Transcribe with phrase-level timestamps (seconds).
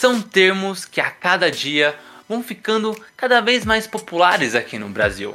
[0.00, 1.94] são termos que a cada dia
[2.26, 5.34] vão ficando cada vez mais populares aqui no Brasil.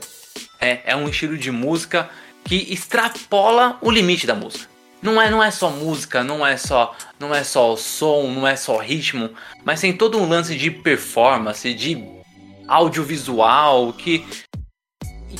[0.59, 2.09] É, é um estilo de música
[2.43, 4.67] que extrapola o limite da música.
[5.03, 8.55] Não é, não é só música, não é só, não é só som, não é
[8.55, 9.29] só ritmo,
[9.63, 12.03] mas tem todo um lance de performance, de
[12.67, 14.25] audiovisual que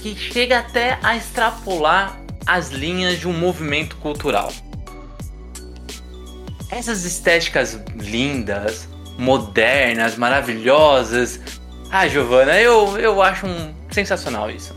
[0.03, 4.53] que chega até a extrapolar as linhas de um movimento cultural.
[6.69, 11.39] Essas estéticas lindas, modernas, maravilhosas.
[11.91, 14.75] Ah, Giovana, eu, eu acho um sensacional isso.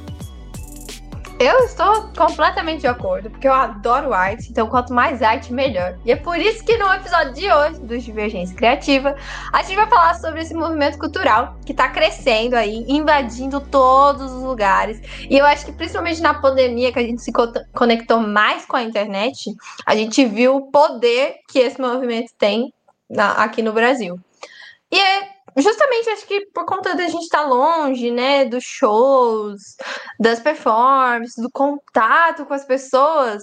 [1.41, 5.97] Eu estou completamente de acordo, porque eu adoro arte, então quanto mais arte, melhor.
[6.05, 9.14] E é por isso que no episódio de hoje do Divergência Criativa,
[9.53, 14.42] a gente vai falar sobre esse movimento cultural que está crescendo aí, invadindo todos os
[14.42, 15.00] lugares.
[15.31, 17.31] E eu acho que principalmente na pandemia, que a gente se
[17.72, 19.55] conectou mais com a internet,
[19.86, 22.75] a gente viu o poder que esse movimento tem
[23.09, 24.19] na, aqui no Brasil.
[24.91, 29.77] E é justamente acho que por conta da gente estar tá longe, né, dos shows,
[30.19, 33.42] das performances, do contato com as pessoas,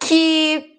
[0.00, 0.72] que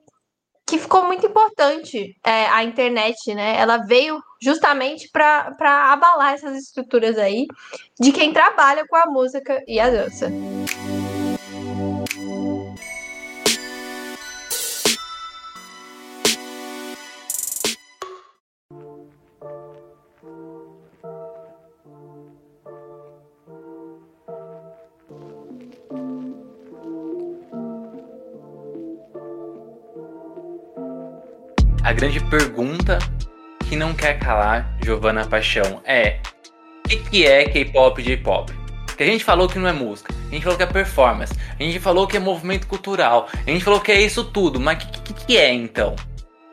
[0.70, 3.58] que ficou muito importante é, a internet, né?
[3.58, 5.56] Ela veio justamente para
[5.94, 7.48] abalar essas estruturas aí
[7.98, 10.30] de quem trabalha com a música e a dança.
[31.88, 33.00] A grande pergunta
[33.70, 36.20] que não quer calar, Giovanna Paixão, é:
[36.86, 38.52] o que, é K-pop e J-pop?
[38.98, 41.64] Que a gente falou que não é música, a gente falou que é performance, a
[41.64, 44.86] gente falou que é movimento cultural, a gente falou que é isso tudo, mas o
[44.86, 45.96] que, que, que é então?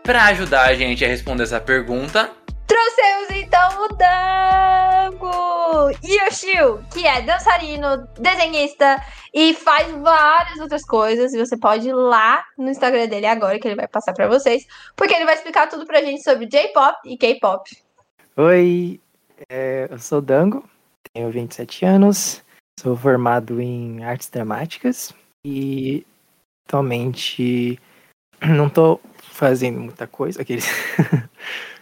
[0.04, 2.30] Para ajudar a gente a responder essa pergunta,
[2.66, 9.02] Trouxemos então o Dango Yoshio, que é dançarino, desenhista
[9.32, 11.34] e faz várias outras coisas.
[11.34, 14.66] E você pode ir lá no Instagram dele agora, que ele vai passar para vocês,
[14.96, 17.70] porque ele vai explicar tudo pra gente sobre J-pop e K-pop.
[18.36, 19.00] Oi,
[19.48, 20.64] é, eu sou o Dango,
[21.12, 22.42] tenho 27 anos,
[22.80, 25.12] sou formado em artes dramáticas
[25.44, 26.06] e
[26.66, 27.78] atualmente
[28.40, 30.40] não tô fazendo muita coisa.
[30.40, 30.66] Aqueles.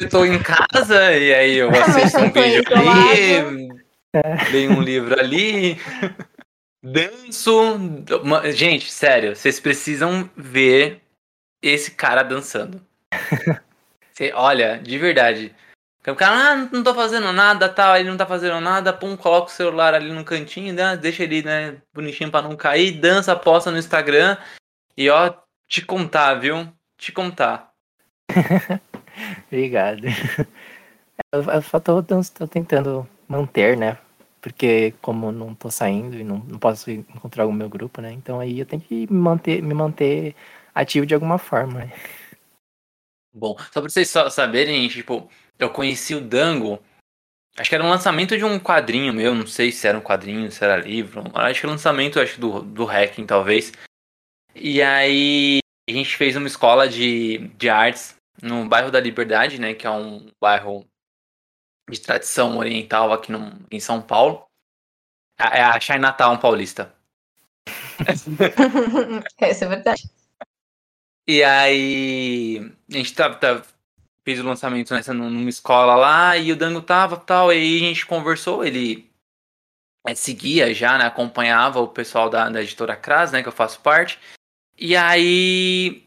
[0.00, 3.68] Eu tô em casa e aí eu assisto um vídeo ali,
[4.14, 4.50] é.
[4.50, 5.78] leio um livro ali,
[6.82, 7.78] danço.
[8.52, 11.02] Gente, sério, vocês precisam ver
[11.62, 12.80] esse cara dançando.
[14.12, 15.54] Você, olha, de verdade.
[16.06, 19.48] O cara, ah, não tô fazendo nada, tal, ele não tá fazendo nada, pum, coloca
[19.48, 23.70] o celular ali no cantinho, né, deixa ele, né, bonitinho pra não cair, dança, posta
[23.70, 24.36] no Instagram
[24.96, 25.32] e ó,
[25.68, 26.66] te contar, viu?
[26.96, 27.70] Te contar.
[29.46, 30.02] Obrigado.
[31.32, 33.98] Eu, eu só tô, tô, tentando manter, né?
[34.40, 38.10] Porque como não tô saindo e não, não posso encontrar o meu grupo, né?
[38.12, 40.34] Então aí eu tenho que me manter, me manter
[40.74, 41.80] ativo de alguma forma.
[41.80, 41.92] Né?
[43.32, 46.80] Bom, só pra vocês saberem, tipo, eu conheci o Dango.
[47.56, 50.50] Acho que era um lançamento de um quadrinho meu, não sei se era um quadrinho,
[50.50, 51.22] se era livro.
[51.34, 53.72] Acho que um lançamento acho, do, do Hacking, talvez.
[54.54, 55.58] E aí
[55.88, 59.90] a gente fez uma escola de, de artes no bairro da Liberdade, né, que é
[59.90, 60.86] um bairro
[61.88, 64.46] de tradição oriental aqui no, em São Paulo.
[65.38, 66.94] É a Chinatown paulista.
[69.38, 70.02] Essa é verdade.
[71.26, 73.64] E aí a gente tava, tava,
[74.24, 77.88] fez o lançamento nessa numa escola lá e o Dango tava tal, e aí a
[77.88, 79.10] gente conversou, ele
[80.06, 83.80] é, seguia já, né, acompanhava o pessoal da, da editora Cras, né, que eu faço
[83.80, 84.18] parte.
[84.76, 86.04] E aí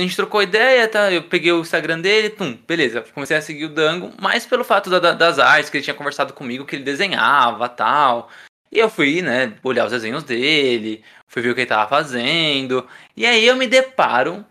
[0.00, 1.12] a gente trocou ideia, tá?
[1.12, 3.04] Eu peguei o Instagram dele, tum, beleza.
[3.14, 6.32] Comecei a seguir o Dango, mais pelo fato da, das artes que ele tinha conversado
[6.32, 8.30] comigo, que ele desenhava tal.
[8.70, 12.86] E eu fui, né, olhar os desenhos dele, fui ver o que ele tava fazendo.
[13.16, 14.44] E aí eu me deparo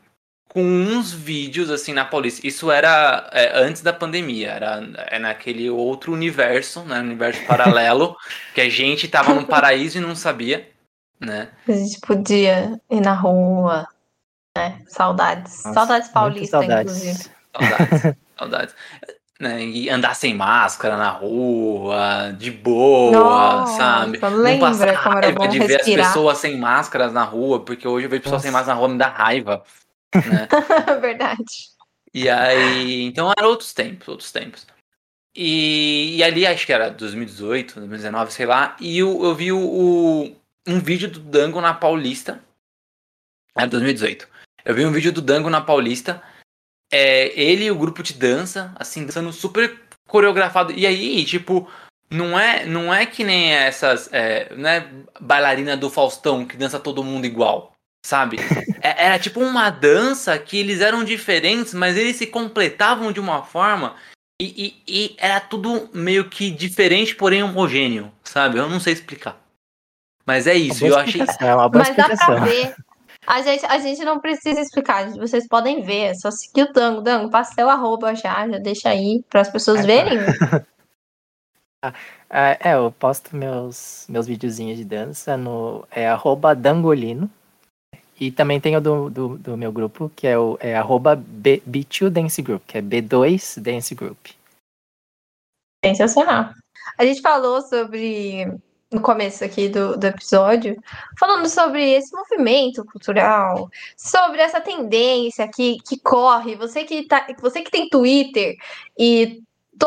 [0.50, 2.48] com uns vídeos assim na polícia.
[2.48, 8.16] Isso era é, antes da pandemia, era é naquele outro universo, né, universo paralelo,
[8.56, 10.68] que a gente tava no paraíso e não sabia,
[11.20, 11.50] né?
[11.68, 13.88] A gente podia ir na rua,
[14.58, 15.64] é, saudades.
[15.64, 16.98] Nossa, saudades paulistas, saudades.
[16.98, 17.30] inclusive.
[17.56, 18.16] Saudades.
[18.38, 18.76] Saudades.
[19.40, 23.12] Né, e andar sem máscara na rua, de boa,
[23.60, 24.18] Nossa, sabe?
[24.18, 26.08] lembra não passar raiva de ver as respirar.
[26.08, 28.98] pessoas sem máscaras na rua, porque hoje eu vejo pessoas sem máscara na rua me
[28.98, 29.64] dá raiva.
[30.16, 30.48] Né?
[31.00, 31.44] Verdade.
[32.12, 34.66] E aí, então eram outros tempos, outros tempos.
[35.36, 39.60] E, e ali, acho que era 2018, 2019, sei lá, e eu, eu vi o,
[39.60, 40.36] o-
[40.68, 42.40] um vídeo do Dango na Paulista.
[43.56, 44.28] Era 2018.
[44.68, 46.22] Eu vi um vídeo do Dango na Paulista.
[46.92, 50.74] É, ele e o grupo de dança, assim, dançando super coreografado.
[50.74, 51.72] E aí, tipo,
[52.12, 54.86] não é, não é que nem essas, é, não é
[55.22, 57.72] bailarina do Faustão que dança todo mundo igual,
[58.06, 58.36] sabe?
[58.84, 63.44] É- Era tipo uma dança que eles eram diferentes, mas eles se completavam de uma
[63.44, 63.96] forma
[64.40, 68.58] e, e- e era tudo meio que diferente, porém homogêneo, sabe?
[68.58, 69.42] Eu não sei explicar.
[70.26, 71.22] Mas é isso, Uma eu achei.
[71.22, 72.44] explicação, é uma boa Mas dá pra explicação.
[72.44, 72.76] ver.
[73.28, 77.02] A gente, a gente não precisa explicar, vocês podem ver, é só seguir o Dango.
[77.02, 79.88] Dango, passa seu arroba já, já deixa aí para as pessoas Ah, tá.
[79.88, 80.18] verem.
[82.30, 87.30] Ah, é, eu posto meus, meus videozinhos de dança no é arroba Dangolino.
[88.20, 91.62] E também tem o do, do, do meu grupo, que é o é arroba B,
[91.70, 94.30] B2 Dance Group, que é B2 Dance Group.
[95.86, 96.52] Sensacional.
[96.98, 98.48] A gente falou sobre,
[98.92, 100.76] no começo aqui do, do episódio,
[101.20, 106.56] falando sobre esse movimento cultural, sobre essa tendência que, que corre.
[106.56, 108.56] Você que, tá, você que tem Twitter
[108.98, 109.42] e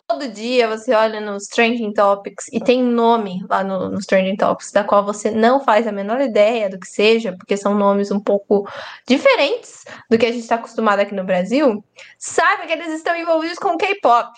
[0.09, 4.71] todo dia você olha nos Trending Topics e tem nome lá no, nos Trending Topics
[4.71, 8.21] da qual você não faz a menor ideia do que seja, porque são nomes um
[8.21, 8.69] pouco
[9.07, 11.83] diferentes do que a gente está acostumado aqui no Brasil,
[12.19, 14.31] sabe que eles estão envolvidos com K-pop,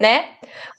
[0.00, 0.30] né?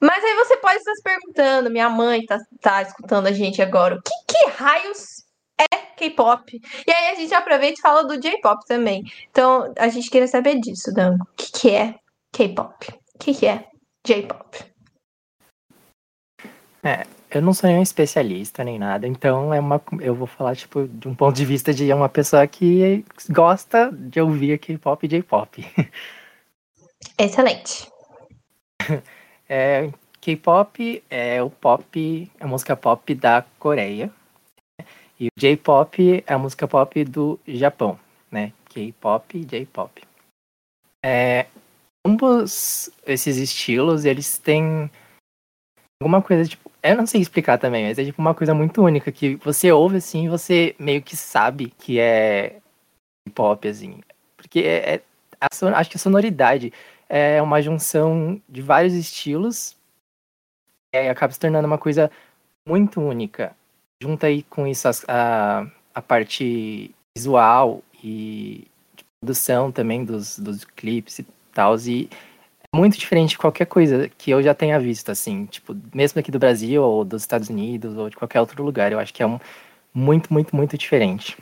[0.01, 3.95] Mas aí você pode estar se perguntando, minha mãe tá, tá escutando a gente agora,
[3.95, 5.23] o que, que raios
[5.71, 6.59] é K-pop?
[6.87, 9.03] E aí a gente aproveita e fala do J-pop também.
[9.29, 11.23] Então a gente queria saber disso, Dango.
[11.23, 11.95] O que, que é
[12.31, 12.87] K-pop?
[13.15, 13.67] O que, que é
[14.05, 14.71] J-pop?
[17.29, 21.07] Eu não sou nenhum especialista nem nada, então é uma, eu vou falar tipo de
[21.07, 25.63] um ponto de vista de uma pessoa que gosta de ouvir K-pop e J-pop.
[27.19, 27.90] Excelente.
[29.53, 29.91] É,
[30.21, 34.09] K-pop é o pop, a música pop da Coreia.
[35.19, 37.99] E o J-pop é a música pop do Japão,
[38.31, 38.53] né?
[38.69, 40.01] K-pop e J-pop.
[41.03, 41.47] É,
[42.05, 44.89] ambos esses estilos, eles têm
[46.01, 49.11] alguma coisa, tipo, eu não sei explicar também, mas é tipo uma coisa muito única
[49.11, 52.59] que você ouve assim e você meio que sabe que é
[53.35, 53.99] pop, assim.
[54.37, 55.01] Porque é, é-
[55.39, 55.47] a
[55.79, 56.71] acho que a sonoridade
[57.11, 59.75] é uma junção de vários estilos
[60.93, 62.11] é, acaba se tornando uma coisa
[62.67, 63.55] muito única.
[64.01, 70.65] Junta aí com isso as- a, a parte visual e de produção também dos, dos
[70.65, 71.75] clipes e tal.
[71.79, 72.09] E
[72.73, 75.45] é muito diferente de qualquer coisa que eu já tenha visto, assim.
[75.45, 78.91] Tipo, mesmo aqui do Brasil, ou dos Estados Unidos, ou de qualquer outro lugar.
[78.91, 79.39] Eu acho que é um,
[79.93, 81.37] muito, muito, muito diferente.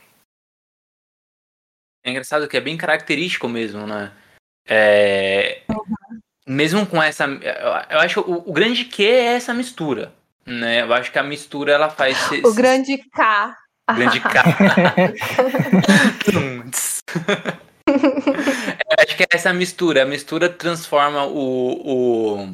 [2.03, 4.11] É engraçado que é bem característico mesmo, né?
[4.69, 5.61] É,
[6.47, 7.25] Mesmo com essa.
[7.89, 10.13] Eu acho que o, o grande que é essa mistura.
[10.45, 10.81] Né?
[10.81, 12.17] Eu acho que a mistura ela faz.
[12.43, 13.55] O grande K.
[13.89, 14.43] o grande K.
[17.85, 20.03] Eu acho que é essa mistura.
[20.03, 22.49] A mistura transforma o, o,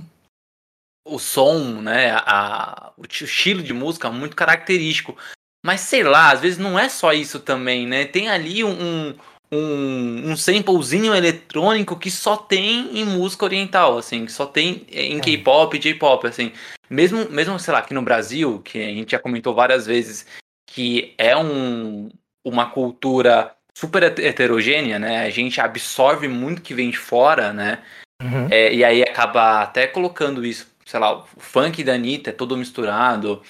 [1.06, 2.12] o som, né?
[2.12, 5.18] A, o ti- estilo de música muito característico.
[5.66, 8.06] Mas sei lá, às vezes não é só isso também, né?
[8.06, 9.16] Tem ali um, um,
[9.56, 15.22] um samplezinho eletrônico que só tem em música oriental, assim, que só tem em É.
[15.22, 16.52] K-pop e J-pop, assim.
[16.90, 20.26] Mesmo, mesmo, sei lá, aqui no Brasil, que a gente já comentou várias vezes,
[20.70, 22.10] que é um,
[22.44, 25.26] uma cultura super het- heterogênea, né?
[25.26, 27.80] A gente absorve muito que vem de fora, né?
[28.22, 28.48] Uhum.
[28.50, 32.56] É, e aí acaba até colocando isso, sei lá, o funk da Anitta é todo
[32.56, 33.42] misturado,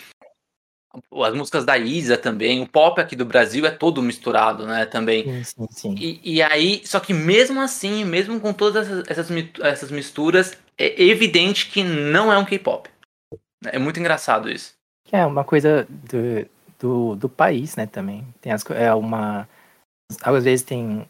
[1.24, 4.86] as músicas da Isa também, o pop aqui do Brasil é todo misturado, né?
[4.86, 5.24] Também.
[5.24, 5.96] Sim, sim, sim.
[5.98, 10.58] E, e aí, só que mesmo assim, mesmo com todas essas, essas, mi- essas misturas,
[10.78, 12.90] é evidente que não é um K-pop.
[13.66, 14.74] É muito engraçado isso.
[15.12, 16.48] É uma coisa do,
[16.80, 18.25] do, do país, né, também.
[18.42, 19.48] Tem as, é uma.
[20.22, 21.06] Às vezes tem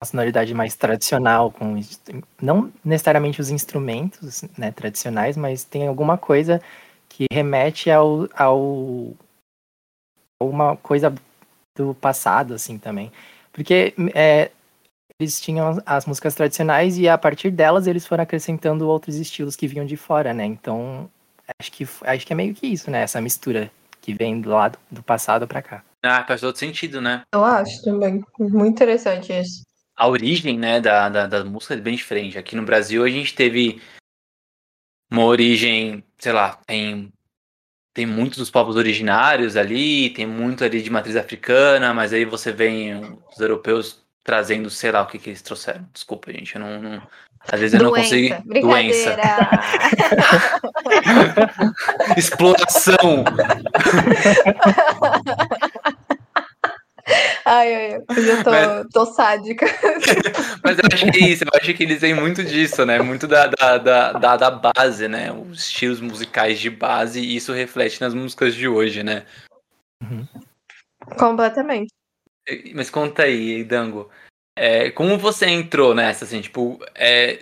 [0.00, 1.80] uma sonoridade mais tradicional, com
[2.40, 6.60] não necessariamente os instrumentos né, tradicionais, mas tem alguma coisa
[7.12, 9.14] que remete ao, ao
[10.40, 11.14] a uma coisa
[11.76, 13.12] do passado, assim, também.
[13.52, 14.50] Porque é,
[15.20, 19.68] eles tinham as músicas tradicionais e a partir delas eles foram acrescentando outros estilos que
[19.68, 20.44] vinham de fora, né?
[20.44, 21.08] Então
[21.60, 23.02] acho que acho que é meio que isso, né?
[23.02, 25.84] Essa mistura que vem do lado do passado pra cá.
[26.02, 27.22] Ah, faz todo sentido, né?
[27.32, 28.24] Eu acho também.
[28.38, 29.62] Muito interessante isso.
[29.96, 32.38] a origem, né, da, da, da música é bem diferente.
[32.38, 33.80] Aqui no Brasil a gente teve
[35.12, 37.12] uma origem, sei lá, tem,
[37.92, 42.50] tem muitos dos povos originários ali, tem muito ali de matriz africana, mas aí você
[42.50, 45.86] vem os europeus trazendo, sei lá o que, que eles trouxeram.
[45.92, 46.80] Desculpa, gente, eu não.
[46.80, 47.02] não
[47.46, 48.42] às vezes eu não consigo.
[48.46, 49.18] Doença.
[52.16, 53.24] Exploração.
[57.54, 58.86] Ai, ai, eu tô, Mas...
[58.90, 59.66] tô sádica.
[60.64, 62.98] Mas eu acho que é isso, eu acho que eles têm muito disso, né?
[63.00, 65.30] Muito da, da, da, da, base, né?
[65.30, 69.26] Os estilos musicais de base, e isso reflete nas músicas de hoje, né?
[70.02, 70.26] Uhum.
[71.18, 71.92] Completamente.
[72.74, 74.10] Mas conta aí, Dango.
[74.56, 77.40] É, como você entrou nessa, assim, tipo, é,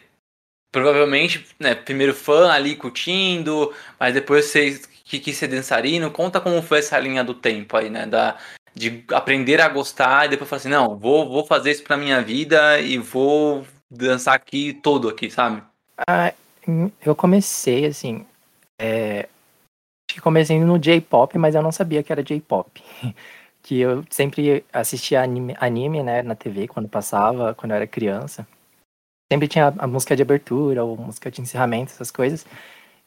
[0.73, 6.62] provavelmente, né, primeiro fã ali curtindo, mas depois você que quis ser dançarino, conta como
[6.62, 8.38] foi essa linha do tempo aí, né, da,
[8.75, 12.23] de aprender a gostar e depois falar assim, não, vou, vou fazer isso pra minha
[12.23, 15.62] vida e vou dançar aqui todo aqui, sabe?
[16.09, 16.33] Ah,
[17.05, 18.25] eu comecei, assim,
[18.79, 19.29] é...
[20.23, 22.83] comecei no J-pop, mas eu não sabia que era J-pop.
[23.62, 28.47] que eu sempre assistia anime, anime, né, na TV quando passava, quando eu era criança.
[29.31, 32.45] Sempre tinha a música de abertura ou música de encerramento, essas coisas.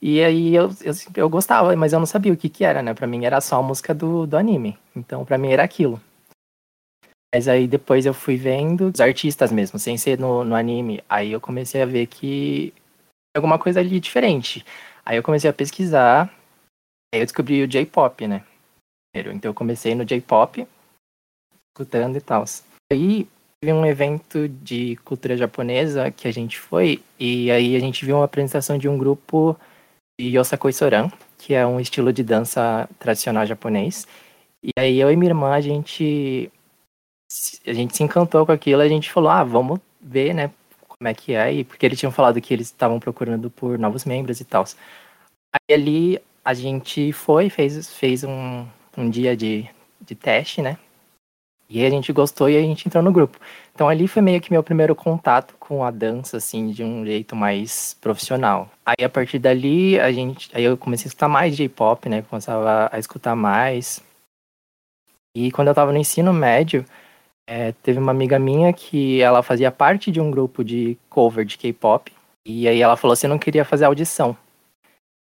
[0.05, 2.93] E aí eu, eu, eu gostava, mas eu não sabia o que que era, né?
[2.93, 4.77] Pra mim era só a música do, do anime.
[4.93, 5.97] Então pra mim era aquilo.
[7.33, 11.01] Mas aí depois eu fui vendo os artistas mesmo, sem ser no, no anime.
[11.07, 12.73] Aí eu comecei a ver que
[13.33, 14.65] alguma coisa ali diferente.
[15.05, 16.29] Aí eu comecei a pesquisar,
[17.13, 18.43] aí eu descobri o J-pop, né?
[19.15, 20.67] Então eu comecei no J-pop,
[21.71, 22.43] escutando e tal.
[22.91, 23.25] Aí
[23.61, 28.17] teve um evento de cultura japonesa que a gente foi, e aí a gente viu
[28.17, 29.57] uma apresentação de um grupo
[30.19, 34.07] de Yosakoi Soran, que é um estilo de dança tradicional japonês.
[34.63, 36.51] E aí eu e minha irmã, a gente
[37.65, 40.51] a gente se encantou com aquilo, a gente falou: "Ah, vamos ver, né,
[40.87, 44.05] como é que é", e porque eles tinham falado que eles estavam procurando por novos
[44.05, 44.63] membros e tal.
[45.53, 48.67] Aí ali a gente foi, fez fez um
[48.97, 49.67] um dia de,
[50.01, 50.77] de teste, né?
[51.73, 53.39] E aí a gente gostou e a gente entrou no grupo.
[53.73, 57.35] Então ali foi meio que meu primeiro contato com a dança, assim, de um jeito
[57.35, 58.69] mais profissional.
[58.85, 62.21] Aí a partir dali, a gente, aí eu comecei a escutar mais J-pop, né?
[62.29, 64.03] Começava a escutar mais.
[65.35, 66.85] E quando eu tava no ensino médio,
[67.47, 71.57] é, teve uma amiga minha que ela fazia parte de um grupo de cover de
[71.57, 72.13] K-pop.
[72.45, 74.37] E aí ela falou assim, não queria fazer audição.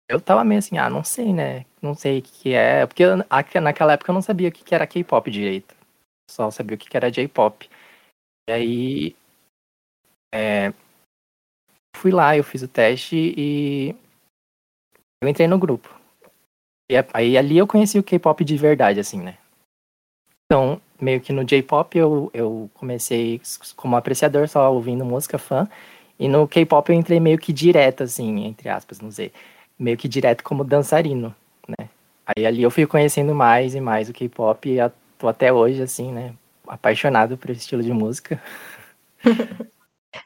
[0.08, 1.66] Eu tava meio assim, ah, não sei, né?
[1.82, 2.86] Não sei o que é.
[2.86, 3.04] Porque
[3.60, 5.79] naquela época eu não sabia o que era K-pop direito.
[6.30, 7.68] Só sabia o que era J-pop.
[8.48, 9.16] E aí.
[10.32, 10.72] É,
[11.96, 13.94] fui lá, eu fiz o teste e.
[15.22, 15.94] Eu entrei no grupo.
[16.90, 19.38] E aí ali eu conheci o K-pop de verdade, assim, né?
[20.44, 23.40] Então, meio que no J-pop eu, eu comecei
[23.76, 25.68] como apreciador, só ouvindo música fã.
[26.18, 29.32] E no K-pop eu entrei meio que direto, assim, entre aspas, não sei.
[29.78, 31.34] Meio que direto como dançarino
[31.78, 31.88] né?
[32.26, 34.78] Aí ali eu fui conhecendo mais e mais o K-pop
[35.20, 36.34] tô até hoje, assim, né?
[36.66, 38.42] Apaixonado por esse estilo de música.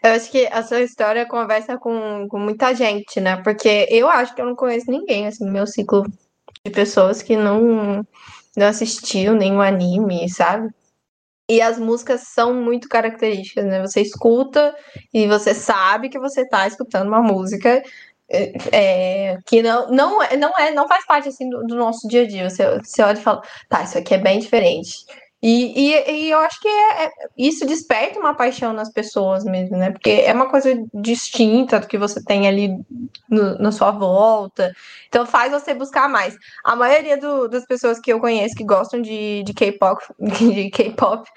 [0.03, 3.43] Eu acho que a sua história conversa com, com muita gente, né?
[3.43, 6.05] Porque eu acho que eu não conheço ninguém, assim, no meu ciclo
[6.65, 8.03] de pessoas que não,
[8.57, 10.71] não assistiu nenhum anime, sabe?
[11.51, 13.83] E as músicas são muito características, né?
[13.83, 14.75] Você escuta
[15.13, 17.83] e você sabe que você tá escutando uma música
[18.31, 22.23] é, que não, não, é, não é, não faz parte assim do, do, nosso dia
[22.23, 22.49] a dia.
[22.49, 25.05] Você, você olha e fala, tá, isso aqui é bem diferente.
[25.47, 29.77] E, e, e eu acho que é, é, isso desperta uma paixão nas pessoas mesmo,
[29.77, 29.91] né?
[29.91, 32.71] Porque é uma coisa distinta do que você tem ali
[33.29, 34.73] no, na sua volta.
[35.07, 36.35] Então faz você buscar mais.
[36.65, 41.29] A maioria do, das pessoas que eu conheço que gostam de, de K-pop, de K-pop,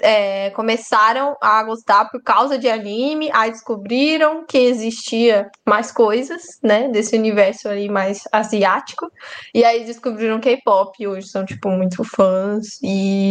[0.00, 6.88] é, começaram a gostar por causa de anime, aí descobriram que existia mais coisas, né?
[6.88, 9.12] Desse universo ali mais asiático.
[9.52, 12.78] E aí descobriram K-pop e hoje são, tipo, muito fãs.
[12.82, 13.25] E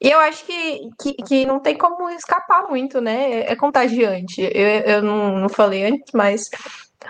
[0.00, 3.40] e, eu acho que, que, que, não tem como escapar muito, né?
[3.40, 4.40] É, contagiante.
[4.40, 6.48] Eu, eu não, não falei antes, mas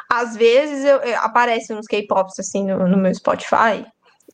[0.09, 3.85] às vezes eu, eu aparece uns K-pops assim no, no meu Spotify.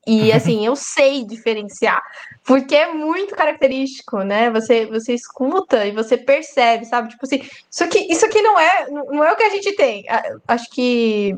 [0.07, 2.01] E assim, eu sei diferenciar,
[2.45, 4.51] porque é muito característico, né?
[4.51, 7.09] Você, você escuta e você percebe, sabe?
[7.09, 10.05] Tipo assim, isso aqui, isso aqui não é, não é o que a gente tem.
[10.49, 11.37] Acho que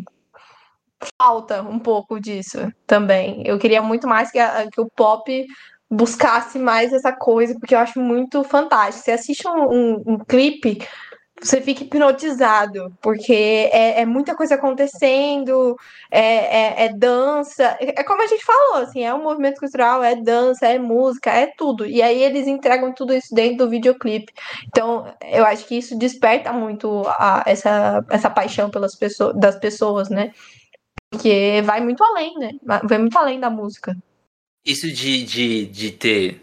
[1.20, 3.42] falta um pouco disso também.
[3.46, 5.46] Eu queria muito mais que, a, que o pop
[5.90, 9.04] buscasse mais essa coisa, porque eu acho muito fantástico.
[9.04, 10.78] Você assiste um, um, um clipe,
[11.40, 15.76] você fica hipnotizado, porque é, é muita coisa acontecendo,
[16.10, 20.16] é, é, é, dança, é como a gente falou, assim, é um movimento cultural, é
[20.16, 21.86] dança, é música, é tudo.
[21.86, 24.32] E aí eles entregam tudo isso dentro do videoclipe.
[24.66, 30.08] Então, eu acho que isso desperta muito a, essa, essa paixão pelas pessoas, das pessoas,
[30.08, 30.32] né?
[31.10, 32.52] Porque vai muito além, né?
[32.62, 33.96] Vai muito além da música.
[34.64, 36.42] Isso de, de, de ter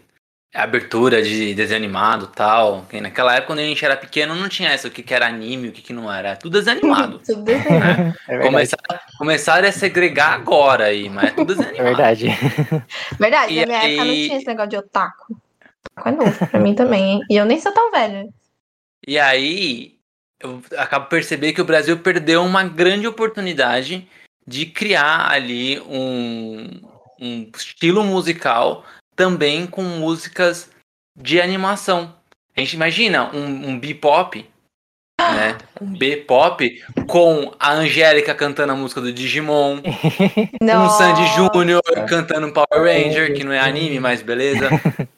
[0.52, 2.84] abertura de desenho animado tal.
[2.88, 5.26] Que naquela época, quando a gente era pequeno, não tinha essa, o que, que era
[5.26, 6.34] anime, o que, que não era.
[6.36, 7.20] Tudo desenho animado.
[7.24, 7.80] tudo desenho.
[7.80, 8.14] Né?
[8.28, 8.78] É Começar,
[9.18, 11.86] começaram a segregar agora aí, mas é tudo desenho animado.
[11.86, 12.26] É verdade.
[13.20, 13.92] Verdade, e na minha aí...
[13.92, 15.36] época não tinha esse negócio de otaku.
[15.92, 17.20] Otaku é novo pra mim também, hein?
[17.30, 18.26] E eu nem sou tão velha.
[19.06, 19.96] E aí,
[20.40, 24.08] eu acabo percebendo que o Brasil perdeu uma grande oportunidade
[24.46, 26.80] de criar ali um,
[27.20, 28.84] um estilo musical
[29.14, 30.70] também com músicas
[31.16, 32.14] de animação.
[32.56, 34.48] A gente imagina um, um B-pop,
[35.20, 35.58] né?
[35.78, 39.82] Um B-pop com a Angélica cantando a música do Digimon,
[40.62, 44.70] um Sandy Júnior cantando Power Ranger, que não é anime, mas beleza.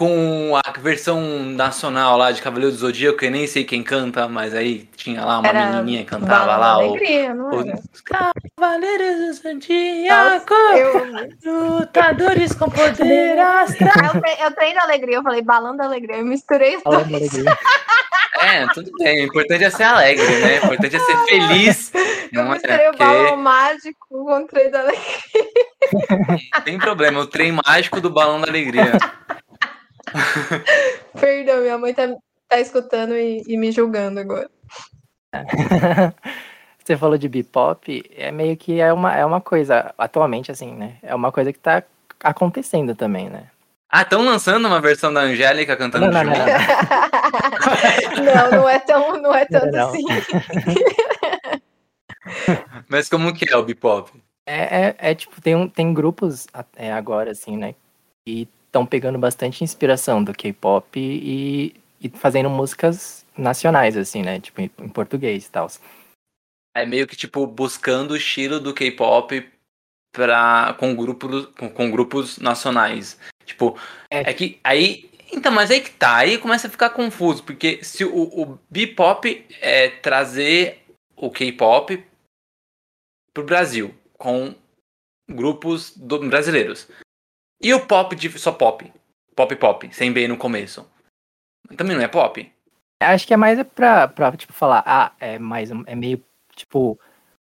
[0.00, 4.26] com a versão nacional lá de Cavaleiro do Zodíaco, que eu nem sei quem canta,
[4.26, 6.70] mas aí tinha lá uma era menininha que cantava lá.
[6.70, 7.58] Alegria, o?
[7.92, 11.74] Os Cavaleiros do Zodíaco, eu...
[11.74, 14.14] lutadores com poder astral.
[14.14, 17.32] Eu, eu treino alegria, eu falei balando alegria, eu misturei os dois.
[18.42, 19.20] É, tudo bem.
[19.20, 20.60] O importante é ser alegre, né?
[20.60, 21.92] O importante é ser feliz.
[22.32, 25.04] Eu não misturei é, o balão mágico com o trem da alegria.
[26.54, 28.92] Não tem problema, o trem mágico do balão da alegria.
[31.20, 32.14] Perdão, minha mãe tá,
[32.48, 34.50] tá escutando e, e me julgando agora.
[36.84, 40.96] Você falou de bebop, é meio que é uma, é uma coisa, atualmente, assim, né?
[41.02, 41.84] É uma coisa que tá
[42.22, 43.44] acontecendo também, né?
[43.88, 46.36] Ah, estão lançando uma versão da Angélica cantando não, não, não,
[48.24, 50.04] não, não, é tão, não é tanto não, assim.
[52.88, 54.12] Mas como que é o bebop?
[54.46, 57.74] É, é, é, tipo, tem, um, tem grupos é, agora, assim, né?
[58.26, 64.40] E estão pegando bastante inspiração do K-pop e, e, fazendo músicas nacionais, assim, né?
[64.40, 65.68] Tipo, em, em português e tal.
[66.76, 69.50] É meio que, tipo, buscando o estilo do K-pop
[70.12, 73.18] pra, com, grupos, com, com, grupos nacionais.
[73.44, 73.76] Tipo,
[74.08, 74.30] é.
[74.30, 74.34] é.
[74.34, 75.10] que aí.
[75.32, 79.46] Então, mas aí que tá, aí começa a ficar confuso, porque se o, o B-pop
[79.60, 80.82] é trazer
[81.14, 82.04] o K-pop
[83.32, 84.52] pro Brasil com
[85.28, 86.88] grupos do, brasileiros.
[87.60, 88.90] E o pop de só pop.
[89.36, 90.86] Pop pop, sem B no começo.
[91.76, 92.50] Também não é pop?
[93.02, 96.22] Acho que é mais pra, pra tipo, falar, ah, é mais é meio,
[96.54, 96.98] tipo,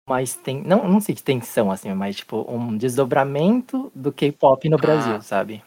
[0.08, 0.62] mais tem.
[0.62, 4.80] Não, não sei extensão, assim, mas tipo, um desdobramento do K-pop no ah.
[4.80, 5.62] Brasil, sabe?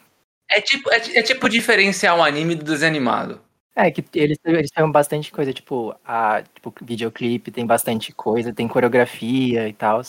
[0.48, 3.40] É tipo, é, é, tipo diferenciar um anime do desenho animado.
[3.74, 8.66] É, que eles, eles têm bastante coisa, tipo, a, tipo, videoclipe tem bastante coisa, tem
[8.66, 10.00] coreografia e tal.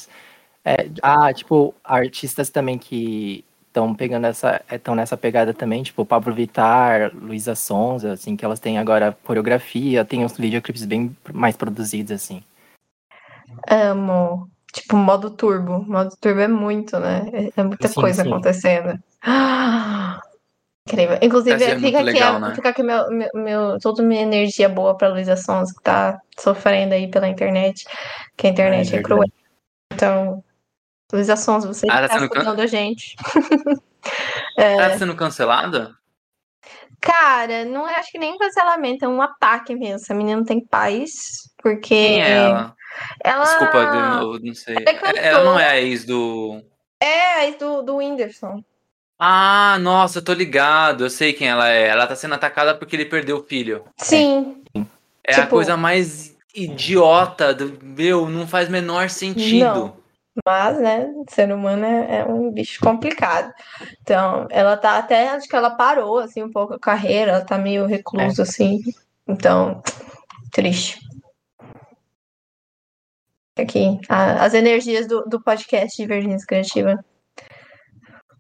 [0.64, 3.44] É, ah, tipo, artistas também que
[3.78, 8.60] estão pegando essa, estão nessa pegada também, tipo Pablo Vittar, Luísa Sonza, assim, que elas
[8.60, 12.44] têm agora coreografia, tem uns videoclipes bem mais produzidos, assim.
[13.70, 14.50] Amo.
[14.74, 15.84] Tipo, modo turbo.
[15.88, 17.30] Modo turbo é muito, né?
[17.32, 18.30] É, é muita sim, coisa sim.
[18.30, 19.00] acontecendo.
[20.88, 21.18] incrível.
[21.22, 22.56] Inclusive, é fica, aqui, legal, né?
[22.56, 26.94] fica aqui meu, meu, meu, toda minha energia boa pra Luísa Sonza, que tá sofrendo
[26.94, 27.86] aí pela internet,
[28.36, 29.30] que a internet é, é cruel.
[29.94, 30.44] Então,
[31.12, 32.64] Luísa Sons, você ah, tá, escutando can...
[32.64, 33.16] a gente.
[34.58, 34.76] é...
[34.78, 35.96] Tá sendo cancelada?
[37.00, 39.96] Cara, não é, acho que nem cancelamento, é um ataque mesmo.
[39.96, 41.96] Essa menina não tem paz, porque.
[41.96, 42.76] Quem é ela?
[43.24, 43.44] ela...
[43.44, 44.76] Desculpa, eu não sei.
[44.76, 46.62] Ela, é ela não é a ex do.
[47.00, 48.64] É, a ex do, do Whindersson.
[49.20, 51.06] Ah, nossa, eu tô ligado.
[51.06, 51.88] Eu sei quem ela é.
[51.88, 53.86] Ela tá sendo atacada porque ele perdeu o filho.
[53.98, 54.64] Sim.
[55.24, 55.42] É tipo...
[55.42, 59.66] a coisa mais idiota do meu, não faz menor sentido.
[59.66, 59.98] Não.
[60.46, 63.54] Mas, né, ser humano é, é, um bicho complicado.
[64.02, 67.58] Então, ela tá até, acho que ela parou, assim, um pouco a carreira, ela tá
[67.58, 68.44] meio reclusa, é.
[68.44, 68.82] assim.
[69.28, 69.82] Então,
[70.52, 71.00] triste.
[73.58, 77.04] Aqui, a, as energias do, do podcast Divergência Criativa.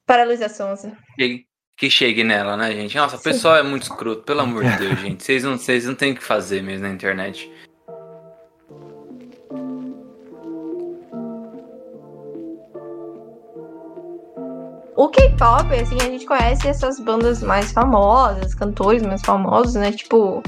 [0.05, 0.95] Para a Luísa Sonza.
[1.15, 2.95] Que, que chegue nela, né, gente?
[2.95, 5.23] Nossa, o pessoal é muito escroto, pelo amor de Deus, gente.
[5.23, 7.51] Vocês não, vocês não têm o que fazer mesmo na internet.
[14.97, 19.91] O K-pop, assim, a gente conhece essas bandas mais famosas, cantores mais famosos, né?
[19.91, 20.41] Tipo,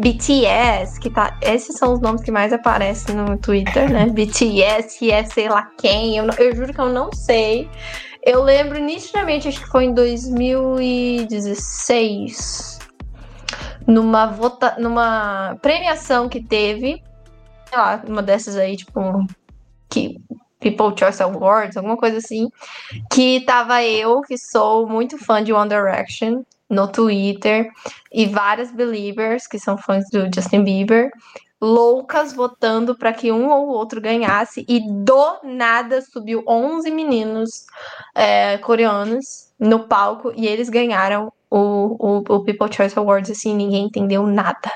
[0.00, 1.38] BTS, que tá.
[1.40, 4.06] Esses são os nomes que mais aparecem no Twitter, né?
[4.10, 6.16] BTS, que é sei lá quem.
[6.16, 7.70] Eu, eu juro que eu não sei.
[8.20, 12.80] Eu lembro nitidamente, acho que foi em 2016.
[13.86, 17.00] numa, vota, numa premiação que teve,
[17.68, 19.24] sei lá, uma dessas aí, tipo,
[19.88, 20.20] que
[20.64, 22.48] People Choice Awards, alguma coisa assim,
[23.12, 27.70] que tava eu, que sou muito fã de One Direction, no Twitter,
[28.10, 31.10] e várias believers, que são fãs do Justin Bieber,
[31.60, 37.66] loucas votando para que um ou outro ganhasse, e do nada subiu 11 meninos
[38.14, 43.84] é, coreanos no palco, e eles ganharam o, o, o People Choice Awards, assim, ninguém
[43.84, 44.72] entendeu nada.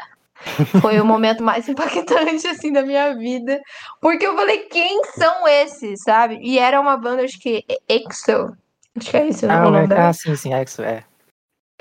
[0.80, 3.60] Foi o momento mais impactante, assim, da minha vida.
[4.00, 6.38] Porque eu falei, quem são esses, sabe?
[6.42, 8.56] E era uma banda, acho que EXO.
[8.96, 11.04] Acho que é isso, ah, o nome ah, sim, sim, EXO, é.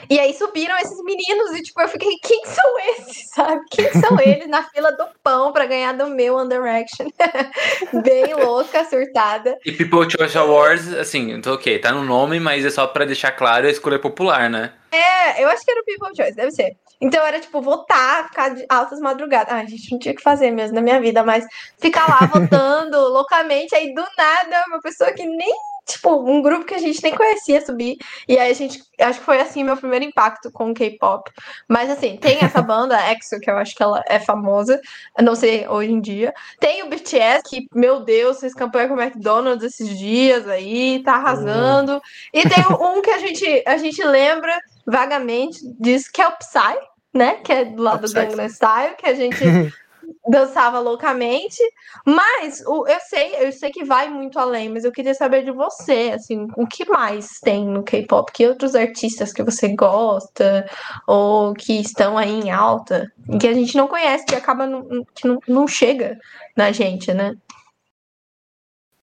[0.10, 3.62] E aí subiram esses meninos e, tipo, eu fiquei, quem são esses, sabe?
[3.72, 7.08] Quem são eles na fila do pão pra ganhar do meu One Direction?
[8.04, 9.58] Bem louca, surtada.
[9.66, 13.32] E People Choice Awards, assim, então, ok, tá no nome, mas é só pra deixar
[13.32, 14.72] claro a escolha popular, né?
[14.92, 16.78] É, eu acho que era o People Choice, deve ser.
[17.02, 19.54] Então era tipo votar, ficar de altas madrugadas.
[19.54, 21.46] Ah, a gente não tinha que fazer mesmo na minha vida, mas
[21.80, 25.54] ficar lá votando loucamente, aí do nada, uma pessoa que nem
[25.88, 27.98] tipo, um grupo que a gente nem conhecia subir.
[28.28, 31.32] E aí a gente, acho que foi assim meu primeiro impacto com o K-pop.
[31.68, 34.80] Mas assim, tem essa banda, EXO, que eu acho que ela é famosa,
[35.20, 36.34] não sei hoje em dia.
[36.60, 41.14] Tem o BTS, que, meu Deus, fez campanha com o McDonald's esses dias aí, tá
[41.14, 41.94] arrasando.
[41.94, 42.02] Uhum.
[42.34, 46.78] E tem um que a gente, a gente lembra vagamente disso, que é o Psy,
[47.14, 47.36] né?
[47.36, 49.38] Que é do lado do Gangnam Style, que a gente
[50.30, 51.62] dançava loucamente,
[52.06, 55.52] mas o, eu sei, eu sei que vai muito além, mas eu queria saber de
[55.52, 58.32] você, assim, o que mais tem no K-pop?
[58.32, 60.70] Que outros artistas que você gosta
[61.08, 65.28] ou que estão aí em alta que a gente não conhece, que acaba não, que
[65.28, 66.20] não, não chega
[66.56, 67.36] na gente, né?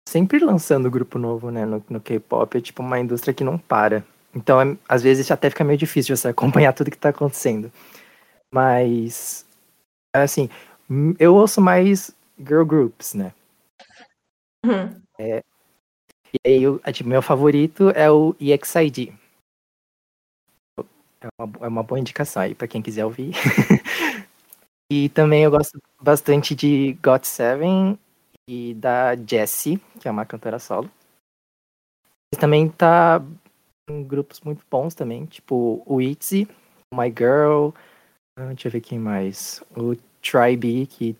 [0.08, 4.04] Sempre lançando grupo novo, né, no, no K-pop, é tipo uma indústria que não para.
[4.34, 7.70] Então, é, às vezes até fica meio difícil você acompanhar tudo que tá acontecendo.
[8.52, 9.46] Mas,
[10.14, 10.50] assim,
[11.18, 13.32] eu ouço mais girl groups, né?
[14.64, 15.02] Uhum.
[15.18, 15.42] É,
[16.32, 19.12] e aí, o tipo, meu favorito é o EXID.
[21.20, 23.32] É uma, é uma boa indicação aí para quem quiser ouvir.
[24.90, 27.98] e também eu gosto bastante de GOT7
[28.48, 30.90] e da Jessie, que é uma cantora solo.
[32.34, 33.22] E também tá
[33.90, 36.48] em grupos muito bons também, tipo o ITZY,
[36.94, 37.70] My Girl,
[38.38, 39.62] ah, deixa eu ver quem mais.
[39.76, 41.16] O Tribe, que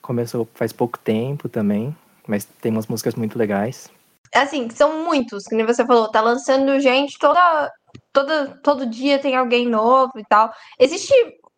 [0.00, 1.94] começou faz pouco tempo também,
[2.26, 3.90] mas tem umas músicas muito legais.
[4.34, 7.70] Assim, são muitos, nem você falou, tá lançando gente toda,
[8.12, 10.52] toda, todo dia tem alguém novo e tal.
[10.78, 11.12] Existe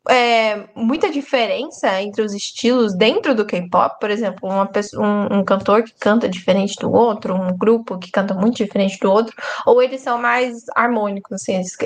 [0.08, 5.44] é, muita diferença entre os estilos dentro do K-pop, por exemplo, uma pessoa, um, um,
[5.44, 9.35] cantor que canta diferente do outro, um grupo que canta muito diferente do outro,
[9.66, 11.76] ou eles são mais harmônicos, assim, eles,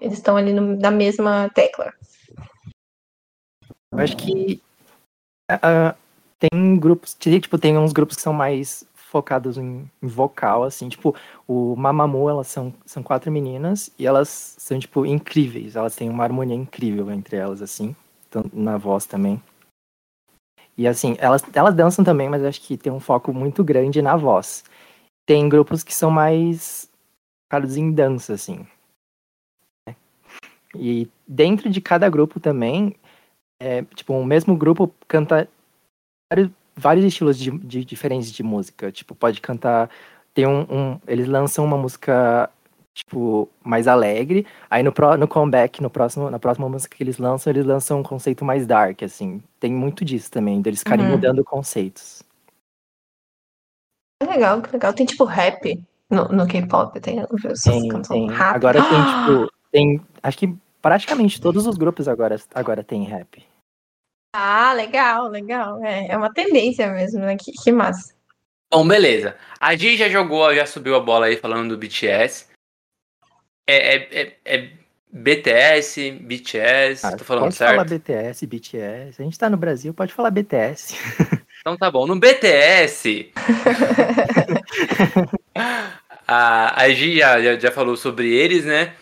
[0.00, 1.92] eles estão ali no, na mesma tecla.
[3.94, 4.60] Eu acho que
[5.52, 5.96] uh,
[6.38, 11.14] tem grupos, tipo, tem uns grupos que são mais focados em, em, vocal, assim, tipo,
[11.46, 16.24] o Mamamoo, elas são, são quatro meninas e elas são, tipo, incríveis, elas têm uma
[16.24, 17.94] harmonia incrível entre elas, assim,
[18.52, 19.40] na voz também.
[20.76, 24.16] E, assim, elas, elas dançam também, mas acho que tem um foco muito grande na
[24.16, 24.64] voz.
[25.24, 26.90] Tem grupos que são mais
[27.46, 28.66] focados em dança, assim.
[29.86, 29.94] Né?
[30.74, 32.96] E dentro de cada grupo também,
[33.64, 35.48] é, tipo, o mesmo grupo canta
[36.30, 38.92] vários, vários estilos de, de, diferentes de música.
[38.92, 39.88] Tipo, pode cantar.
[40.34, 42.50] Tem um, um, Eles lançam uma música,
[42.92, 44.46] tipo, mais alegre.
[44.68, 48.00] Aí no, pro, no comeback, no próximo, na próxima música que eles lançam, eles lançam
[48.00, 49.42] um conceito mais dark, assim.
[49.58, 51.12] Tem muito disso também, deles ficarem uhum.
[51.12, 52.22] mudando conceitos.
[54.22, 54.92] Que legal, que legal.
[54.92, 58.30] Tem tipo rap no, no K-pop, tem, tem, tem.
[58.30, 58.56] Rap.
[58.56, 58.98] Agora tem,
[59.40, 60.00] tipo, tem.
[60.22, 63.42] Acho que praticamente todos os grupos agora, agora tem rap.
[64.36, 65.80] Ah, legal, legal.
[65.84, 67.36] É, é uma tendência mesmo, né?
[67.36, 68.12] Que, que massa.
[68.68, 69.36] Bom, beleza.
[69.60, 72.46] A Gi já jogou, já subiu a bola aí falando do BTS.
[73.64, 74.70] É, é, é, é
[75.12, 77.76] BTS, BTS, ah, tô falando pode certo?
[77.76, 79.22] Pode falar BTS, BTS.
[79.22, 80.96] A gente tá no Brasil, pode falar BTS.
[81.60, 82.06] Então tá bom.
[82.06, 83.32] No BTS,
[86.28, 88.94] a, a Gi já, já falou sobre eles, né?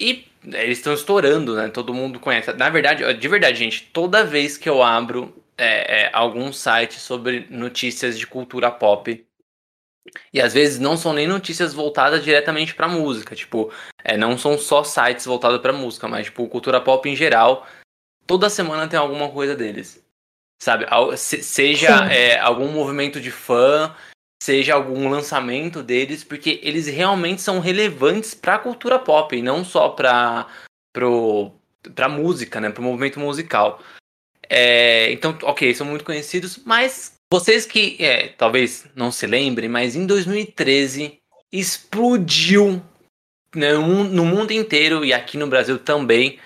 [0.00, 1.68] E eles estão estourando, né?
[1.68, 2.50] Todo mundo conhece.
[2.54, 7.46] Na verdade, de verdade, gente, toda vez que eu abro é, é, algum site sobre
[7.50, 9.22] notícias de cultura pop,
[10.32, 13.70] e às vezes não são nem notícias voltadas diretamente para música, tipo,
[14.02, 17.66] é, não são só sites voltados para música, mas tipo, cultura pop em geral,
[18.26, 20.02] toda semana tem alguma coisa deles.
[20.62, 20.86] Sabe?
[21.16, 23.94] Seja é, algum movimento de fã,
[24.42, 29.64] seja algum lançamento deles, porque eles realmente são relevantes para a cultura pop, e não
[29.64, 30.46] só para
[30.92, 31.52] pro
[31.94, 32.70] pra música, né?
[32.70, 33.82] Pro movimento musical.
[34.48, 39.94] É, então, ok, são muito conhecidos, mas vocês que é, talvez não se lembrem, mas
[39.94, 41.20] em 2013
[41.52, 42.82] explodiu
[43.54, 46.38] né, no mundo inteiro e aqui no Brasil também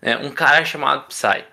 [0.00, 1.44] né, um cara chamado Psy.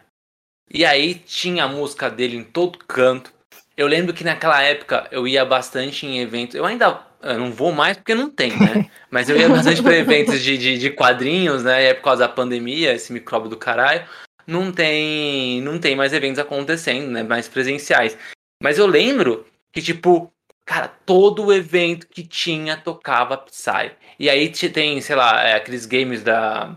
[0.70, 3.34] E aí tinha a música dele em todo canto.
[3.78, 6.56] Eu lembro que naquela época eu ia bastante em eventos.
[6.56, 8.90] Eu ainda eu não vou mais porque não tem, né?
[9.10, 11.84] Mas eu ia bastante para eventos de, de, de, quadrinhos, né?
[11.84, 14.08] E é por causa da pandemia, esse micróbio do caralho.
[14.46, 17.24] Não tem, não tem mais eventos acontecendo, né?
[17.24, 18.18] Mais presenciais.
[18.62, 20.32] Mas eu lembro que, tipo,
[20.66, 23.92] cara, todo evento que tinha tocava Psy.
[24.20, 26.76] E aí tem, sei lá, é, aqueles games da,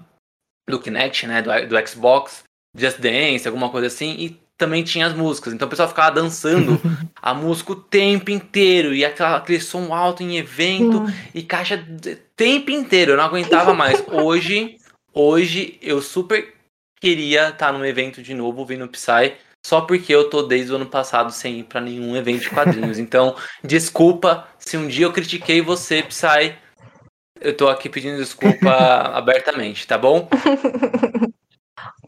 [0.69, 1.43] do Kinect, né?
[1.43, 2.45] Do, do Xbox,
[2.77, 4.17] Just Dance, alguma coisa assim.
[4.19, 5.53] E também tinha as músicas.
[5.53, 6.81] Então o pessoal ficava dançando
[7.21, 8.95] a música o tempo inteiro.
[8.95, 13.13] E aquela, aquele som alto em evento e caixa o tempo inteiro.
[13.13, 14.05] Eu não aguentava mais.
[14.07, 14.77] Hoje,
[15.13, 16.55] hoje eu super
[17.01, 19.33] queria estar num evento de novo ouvindo Psy.
[19.65, 22.99] Só porque eu tô desde o ano passado sem ir para nenhum evento de quadrinhos.
[23.01, 26.55] Então, desculpa se um dia eu critiquei você, Psy.
[27.41, 28.71] Eu tô aqui pedindo desculpa
[29.17, 30.29] abertamente, tá bom?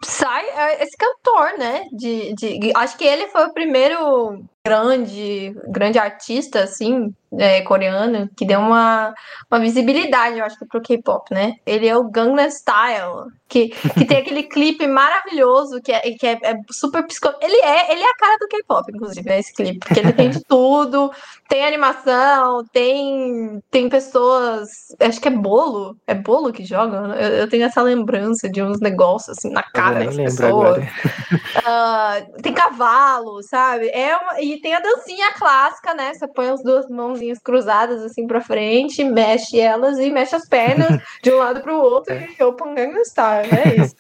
[0.05, 1.85] Sai é, esse cantor, né?
[1.93, 8.47] De, de, acho que ele foi o primeiro grande, grande artista, assim, é, coreano, que
[8.47, 9.13] deu uma,
[9.51, 11.55] uma visibilidade, eu acho que, pro K-pop, né?
[11.67, 16.39] Ele é o Gangnam Style, que, que tem aquele clipe maravilhoso, que é, que é,
[16.43, 17.35] é super psicó...
[17.41, 20.31] Ele é, ele é a cara do K-pop, inclusive, né, esse clipe, porque ele tem
[20.31, 21.11] de tudo,
[21.49, 27.49] tem animação, tem, tem pessoas, acho que é bolo, é bolo que joga, eu, eu
[27.49, 30.85] tenho essa lembrança de uns negócios, assim, na cara das pessoas.
[30.85, 33.89] Uh, tem cavalo, sabe?
[33.89, 36.13] É uma, e tem a dancinha clássica, né?
[36.15, 41.01] Você põe as duas mãozinhas cruzadas assim pra frente, mexe elas e mexe as pernas
[41.23, 42.29] de um lado pro outro é.
[42.39, 43.97] e Open Gangnam Style, é isso.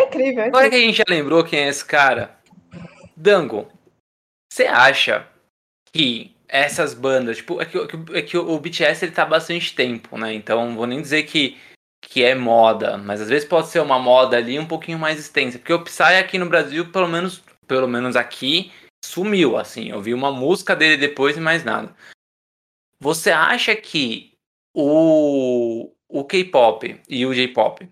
[0.00, 0.44] É incrível.
[0.44, 2.36] É Agora que a gente já lembrou quem é esse cara,
[3.16, 3.68] Dango,
[4.52, 5.26] você acha
[5.92, 7.78] que essas bandas, tipo, é que,
[8.14, 10.32] é que o BTS ele tá há bastante tempo, né?
[10.34, 11.56] Então, vou nem dizer que,
[12.02, 15.58] que é moda, mas às vezes pode ser uma moda ali um pouquinho mais extensa,
[15.58, 18.70] porque o Psy aqui no Brasil, pelo menos, pelo menos aqui,
[19.16, 19.88] sumiu, assim.
[19.88, 21.94] Eu vi uma música dele depois e mais nada.
[23.00, 24.34] Você acha que
[24.74, 27.88] o, o K-pop e o J-pop,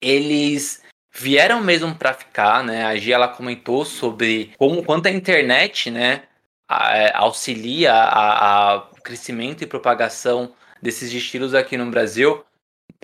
[0.00, 2.84] eles vieram mesmo para ficar, né?
[2.84, 6.22] A Gia ela comentou sobre como quanto a internet, né,
[6.68, 12.44] a, auxilia a, a crescimento e propagação desses estilos aqui no Brasil.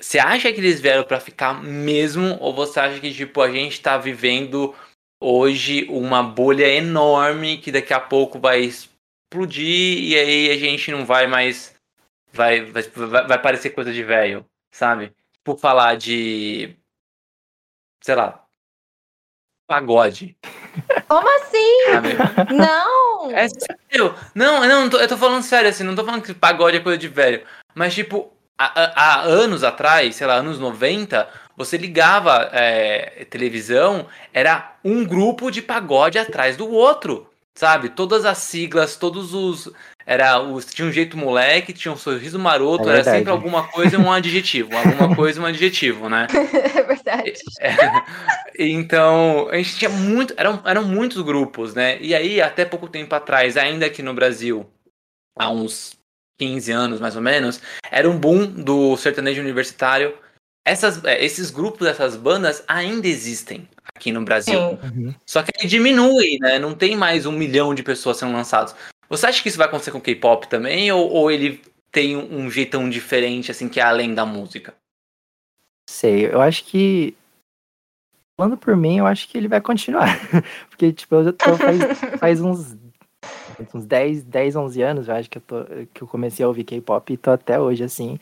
[0.01, 3.73] Você acha que eles vieram para ficar mesmo ou você acha que tipo a gente
[3.73, 4.75] está vivendo
[5.21, 11.05] hoje uma bolha enorme que daqui a pouco vai explodir e aí a gente não
[11.05, 11.75] vai mais.
[12.33, 15.13] Vai, vai, vai parecer coisa de velho, sabe?
[15.43, 16.77] Por falar de.
[18.03, 18.45] Sei lá.
[19.67, 20.37] Pagode.
[21.09, 21.93] Como assim?
[21.93, 22.55] Sabe?
[22.55, 23.31] Não!
[23.31, 24.15] É sério.
[24.35, 27.09] Não, não, eu tô falando sério assim, não tô falando que pagode é coisa de
[27.09, 27.45] velho.
[27.75, 34.77] Mas, tipo, há, há anos atrás, sei lá, anos 90, você ligava é, televisão, era
[34.85, 37.89] um grupo de pagode atrás do outro, sabe?
[37.89, 39.73] Todas as siglas, todos os.
[40.09, 43.97] Era os, tinha um jeito moleque, tinha um sorriso maroto, é era sempre alguma coisa
[43.97, 44.77] e um adjetivo.
[44.77, 46.27] alguma coisa e um adjetivo, né?
[46.77, 47.33] É verdade.
[47.61, 47.77] É,
[48.59, 50.35] então, a gente tinha muito.
[50.37, 51.99] Eram, eram muitos grupos, né?
[52.01, 54.65] E aí, até pouco tempo atrás, ainda aqui no Brasil,
[55.37, 55.97] há uns
[56.39, 60.15] 15 anos mais ou menos, era um boom do sertanejo universitário
[60.67, 64.59] essas, é, esses grupos, essas bandas ainda existem aqui no Brasil.
[64.61, 65.15] Uhum.
[65.25, 66.59] Só que ele diminui, né?
[66.59, 68.75] Não tem mais um milhão de pessoas sendo lançadas.
[69.09, 70.91] Você acha que isso vai acontecer com o K-pop também?
[70.91, 74.75] Ou, ou ele tem um, jeitão diferente, assim, que é além da música?
[75.89, 77.17] Sei, eu acho que.
[78.37, 80.19] Falando por mim, eu acho que ele vai continuar.
[80.69, 81.79] Porque, tipo, eu já tô faz,
[82.19, 82.77] faz uns
[83.73, 86.65] uns 10, 10, 11 anos, eu acho que eu, tô, que eu comecei a ouvir
[86.65, 88.19] K-pop e tô até hoje, assim.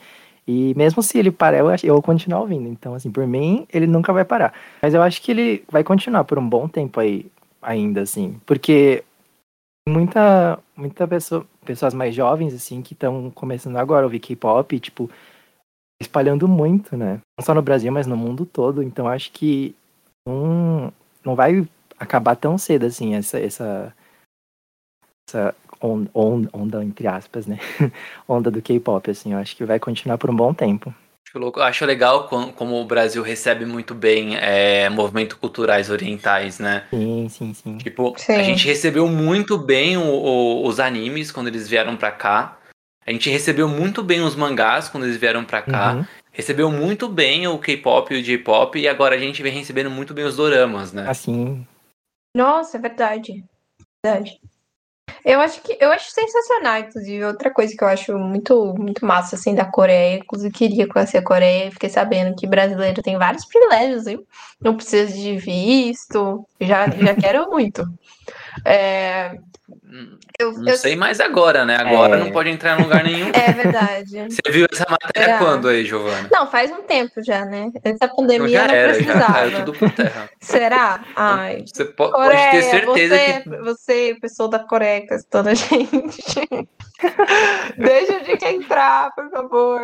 [0.47, 2.67] E mesmo se ele parar, eu, eu vou continuar ouvindo.
[2.67, 4.53] Então, assim, por mim, ele nunca vai parar.
[4.81, 7.25] Mas eu acho que ele vai continuar por um bom tempo aí,
[7.61, 8.39] ainda, assim.
[8.45, 9.03] Porque
[9.89, 15.09] muita, muita pessoa, pessoas mais jovens, assim, que estão começando agora a ouvir K-pop, tipo,
[15.99, 17.21] espalhando muito, né?
[17.37, 18.83] Não só no Brasil, mas no mundo todo.
[18.83, 19.75] Então, acho que
[20.27, 21.67] não, não vai
[21.99, 23.95] acabar tão cedo, assim, essa, essa,
[25.27, 27.59] essa onda, onda, onda entre aspas, né?
[28.27, 30.93] onda do K-pop, assim, eu acho que vai continuar por um bom tempo.
[31.61, 36.85] Acho legal como o Brasil recebe muito bem é, movimentos culturais orientais, né?
[36.89, 37.77] Sim, sim, sim.
[37.77, 38.33] Tipo, sim.
[38.33, 42.57] a gente recebeu muito bem o, o, os animes quando eles vieram pra cá.
[43.05, 45.95] A gente recebeu muito bem os mangás quando eles vieram pra cá.
[45.95, 46.05] Uhum.
[46.31, 50.13] recebeu muito bem o K-pop e o J-pop, e agora a gente vem recebendo muito
[50.13, 51.07] bem os doramas, né?
[51.07, 51.67] Assim.
[52.35, 53.43] Nossa, é verdade.
[54.03, 54.39] Verdade.
[55.23, 57.23] Eu acho que eu acho sensacional, inclusive.
[57.25, 60.17] Outra coisa que eu acho muito, muito massa, assim, da Coreia.
[60.17, 61.71] Inclusive, queria conhecer a Coreia.
[61.71, 64.19] Fiquei sabendo que brasileiro tem vários privilégios, hein?
[64.61, 66.45] Não precisa de visto.
[66.59, 67.83] Já, já quero muito.
[68.63, 69.35] É,
[70.39, 70.77] eu, não eu...
[70.77, 71.75] sei mais agora, né?
[71.77, 72.19] Agora É.
[72.19, 73.29] não pode entrar em lugar nenhum.
[73.33, 74.27] é verdade.
[74.29, 76.29] Você viu essa matéria quando aí, Giovana?
[76.31, 77.71] Não, faz um tempo já, né?
[77.83, 79.33] Essa Então pandemia já não era, já precisava.
[79.33, 80.29] caiu tudo por terra.
[80.39, 81.03] Será?
[81.15, 81.63] Ai.
[81.65, 85.47] Você po- pode Coreia, ter certeza você, que você, pessoa da Coreia que tá assistindo
[85.49, 86.67] a gente.
[87.77, 89.81] Deixa a gente entrar, por favor.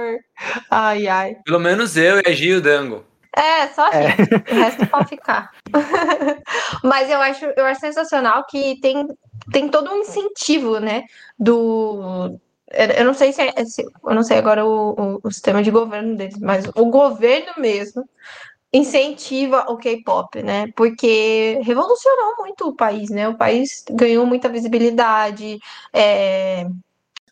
[0.69, 1.35] Ai, ai.
[1.45, 3.05] pelo menos eu e a Gil Dango.
[3.35, 4.09] É, só a É.
[4.17, 4.33] gente.
[4.51, 5.51] O resto pode ficar.
[6.83, 9.07] Mas eu acho, eu acho sensacional que tem,
[9.51, 11.03] tem todo um incentivo, né?
[11.39, 12.37] Do.
[12.73, 13.65] Eu eu não sei se é.
[13.65, 17.53] se- Eu não sei agora o, o, o sistema de governo deles, mas o governo
[17.57, 18.07] mesmo
[18.73, 20.67] incentiva o K-pop, né?
[20.75, 23.27] Porque revolucionou muito o país, né?
[23.27, 25.59] O país ganhou muita visibilidade,
[25.93, 26.65] é,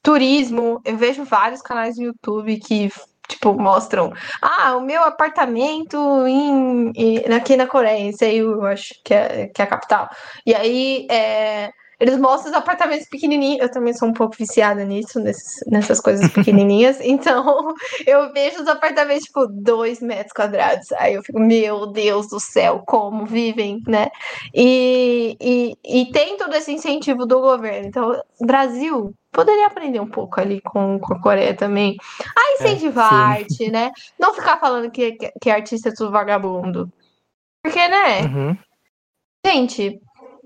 [0.04, 0.82] turismo.
[0.84, 2.90] Eu vejo vários canais no YouTube que
[3.30, 4.12] tipo mostram,
[4.42, 9.48] ah, o meu apartamento em, em- aqui na Coreia, em Seul, eu acho que é,
[9.48, 10.10] que é a capital.
[10.46, 13.60] E aí é, eles mostram os apartamentos pequenininhos.
[13.62, 16.98] Eu também sou um pouco viciada nisso, nesses- nessas coisas pequenininhas.
[17.02, 17.74] Então,
[18.08, 20.92] eu vejo os apartamentos, tipo, dois metros quadrados.
[20.94, 24.08] Aí eu fico, meu Deus do céu, como vivem, né?
[24.54, 27.88] E, e, e tem todo esse incentivo do governo.
[27.88, 31.96] Então, Brasil poderia aprender um pouco ali com, com a Coreia também.
[32.36, 33.16] A incentivar sim.
[33.16, 33.92] a arte, né?
[34.20, 36.92] Não ficar falando que, que, que artista é tudo vagabundo.
[37.64, 38.22] Porque, né?
[38.22, 38.58] Uhum.
[39.46, 40.02] Gente,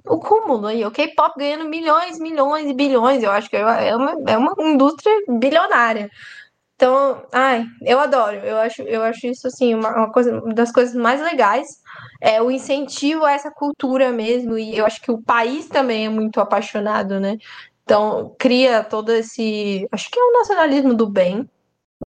[0.06, 4.15] o cúmulo aí, o K-pop ganhando milhões, milhões e bilhões, eu acho que é uma,
[4.28, 6.10] é uma indústria bilionária.
[6.76, 10.72] Então, ai, eu adoro, eu acho, eu acho isso assim, uma, uma coisa uma das
[10.72, 11.82] coisas mais legais,
[12.19, 16.10] é o incentivo a essa cultura mesmo, e eu acho que o país também é
[16.10, 17.38] muito apaixonado, né?
[17.84, 21.50] Então, cria todo esse, acho que é o nacionalismo do bem,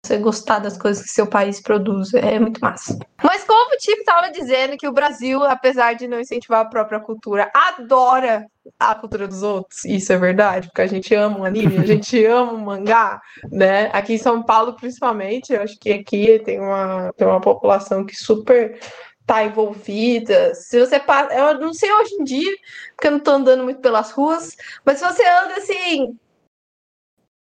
[0.02, 2.98] você gostar das coisas que seu país produz, é muito massa.
[3.22, 7.00] Mas como o Tico estava dizendo que o Brasil, apesar de não incentivar a própria
[7.00, 8.46] cultura, adora
[8.78, 9.84] a cultura dos outros.
[9.84, 13.90] Isso é verdade, porque a gente ama o anime, a gente ama o mangá, né?
[13.92, 18.16] Aqui em São Paulo, principalmente, eu acho que aqui tem uma, tem uma população que
[18.16, 18.78] super
[19.26, 20.54] tá envolvida.
[20.54, 22.56] Se você passa, eu não sei hoje em dia,
[22.94, 26.16] porque eu não tô andando muito pelas ruas, mas se você anda assim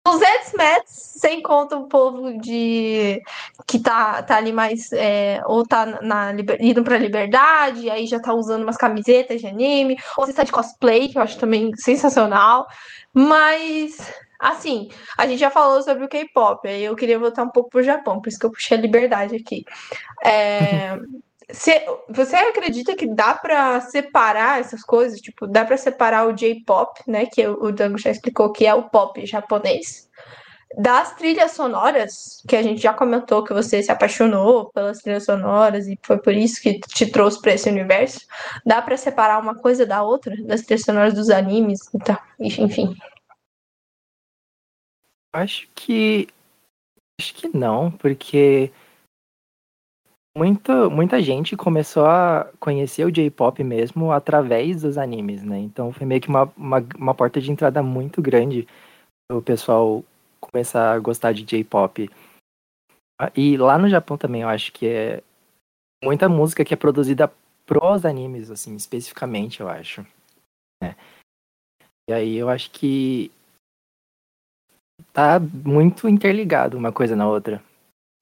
[0.06, 3.22] 200 metros, sem conta o povo de
[3.66, 8.20] que tá, tá ali mais é, ou tá na liber- indo pra liberdade, aí já
[8.20, 11.74] tá usando umas camisetas de anime, ou você tá de cosplay, que eu acho também
[11.76, 12.66] sensacional.
[13.14, 13.96] Mas
[14.38, 17.82] assim, a gente já falou sobre o K-pop, aí eu queria voltar um pouco pro
[17.82, 19.64] Japão, por isso que eu puxei a liberdade aqui.
[20.24, 20.98] É,
[21.50, 25.20] Cê- você acredita que dá pra separar essas coisas?
[25.20, 27.26] Tipo, dá pra separar o J-pop, né?
[27.26, 30.08] Que o o Dango já explicou que é o pop japonês,
[30.78, 35.86] das trilhas sonoras, que a gente já comentou que você se apaixonou pelas trilhas sonoras
[35.86, 38.20] e foi por isso que te trouxe pra esse universo.
[38.66, 42.96] Dá pra separar uma coisa da outra, das trilhas sonoras dos animes e tal, enfim.
[45.32, 46.28] Acho que.
[47.20, 48.72] Acho que não, porque
[50.36, 55.58] muita, muita gente começou a conhecer o J-pop mesmo através dos animes, né?
[55.58, 58.66] Então foi meio que uma, uma, uma porta de entrada muito grande
[59.30, 60.04] o pessoal
[60.40, 62.10] começar a gostar de J-pop.
[63.20, 65.22] Ah, E lá no Japão também eu acho que é
[66.02, 67.32] muita música que é produzida
[67.64, 70.06] pros animes, assim, especificamente, eu acho.
[70.82, 70.94] né?
[72.08, 73.32] E aí eu acho que
[75.12, 77.62] tá muito interligado uma coisa na outra.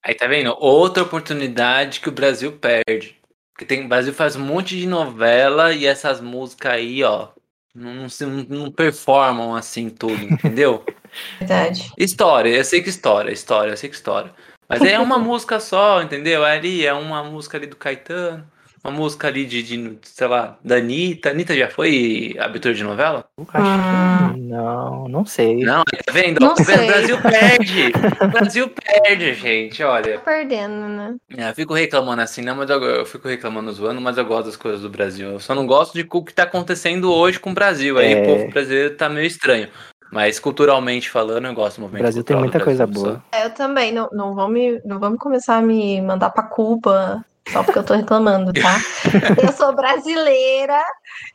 [0.04, 0.56] Aí tá vendo?
[0.58, 3.16] Outra oportunidade que o Brasil perde.
[3.52, 7.28] Porque tem, o Brasil faz um monte de novela e essas músicas aí, ó,
[7.74, 10.84] não, não, se- não- performam assim tudo, entendeu?
[11.38, 11.92] Verdade.
[11.98, 14.32] História, eu sei que história, história, eu sei que história.
[14.68, 16.42] Mas é uma música só, entendeu?
[16.44, 18.50] Ali é uma música ali do Caetano,
[18.82, 21.30] uma música ali de, de, sei lá, da Anitta.
[21.30, 23.26] Anitta já foi abertura de novela?
[23.38, 24.31] Acho Ah.
[24.52, 25.56] Não, não sei.
[25.64, 26.40] Não, tá vendo?
[26.40, 26.76] Não Tá vendo?
[26.76, 26.84] sei.
[26.84, 27.92] O Brasil perde!
[28.20, 30.18] O Brasil perde, gente, olha.
[30.18, 31.16] Tá perdendo, né?
[31.36, 34.46] É, eu fico reclamando assim, não, mas eu, eu fico reclamando zoando, mas eu gosto
[34.46, 35.30] das coisas do Brasil.
[35.32, 37.96] Eu só não gosto de o que tá acontecendo hoje com o Brasil.
[37.98, 38.22] Aí É.
[38.22, 39.68] o povo brasileiro tá meio estranho.
[40.12, 43.24] Mas culturalmente falando, eu gosto do O movimento Brasil tem muita coisa boa.
[43.32, 47.24] É, Eu também, não, não, vão me, não vamos começar a me mandar pra Cuba
[47.48, 48.78] só porque eu tô reclamando, tá?
[49.42, 50.80] Eu sou brasileira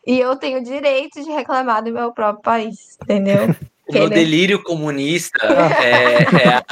[0.06, 3.56] e eu tenho direito de reclamar do meu próprio país, entendeu?
[3.90, 5.48] O meu delírio comunista
[5.82, 6.66] é, é a,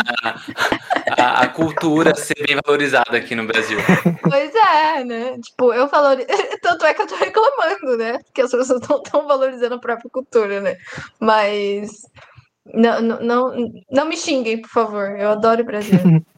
[1.18, 3.78] a, a, cultura ser bem valorizada aqui no Brasil.
[4.22, 5.38] Pois é, né?
[5.40, 6.28] Tipo, eu valorizo.
[6.62, 8.20] Tanto é que eu tô reclamando, né?
[8.34, 10.76] Que as pessoas não estão valorizando a própria cultura, né?
[11.18, 12.02] Mas.
[12.74, 15.18] Não, não, não, não me xinguem, por favor.
[15.18, 16.00] Eu adoro o Brasil.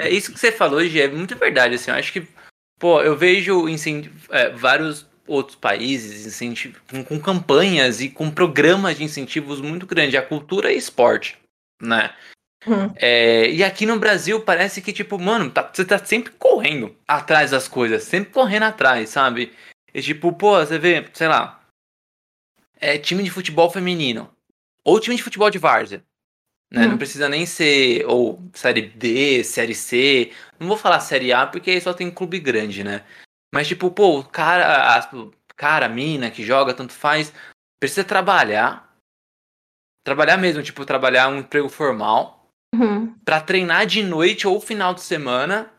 [0.00, 1.74] É isso que você falou, Gi, é muito verdade.
[1.74, 2.26] Assim, eu acho que,
[2.78, 3.66] pô, eu vejo
[4.30, 10.14] é, vários outros países incentivo, com, com, campanhas e com programas de incentivos muito grandes
[10.14, 11.36] a cultura e esporte,
[11.82, 12.14] né?
[12.66, 12.92] Uhum.
[12.96, 17.50] É, e aqui no Brasil parece que, tipo, mano, tá, você tá sempre correndo atrás
[17.50, 19.52] das coisas, sempre correndo atrás, sabe?
[19.94, 21.60] E tipo, pô, você vê, sei lá,
[22.80, 24.30] é time de futebol feminino,
[24.84, 26.04] ou time de futebol de várzea,
[26.70, 26.84] né?
[26.84, 26.90] Uhum.
[26.90, 31.70] Não precisa nem ser, ou série D, série C, não vou falar série A porque
[31.70, 33.04] aí só tem clube grande, né?
[33.54, 35.08] Mas, tipo, pô, o cara, a,
[35.56, 37.32] cara, a mina que joga, tanto faz,
[37.80, 38.94] precisa trabalhar.
[40.04, 42.50] Trabalhar mesmo, tipo, trabalhar um emprego formal.
[42.74, 43.14] Uhum.
[43.24, 45.70] Pra treinar de noite ou final de semana.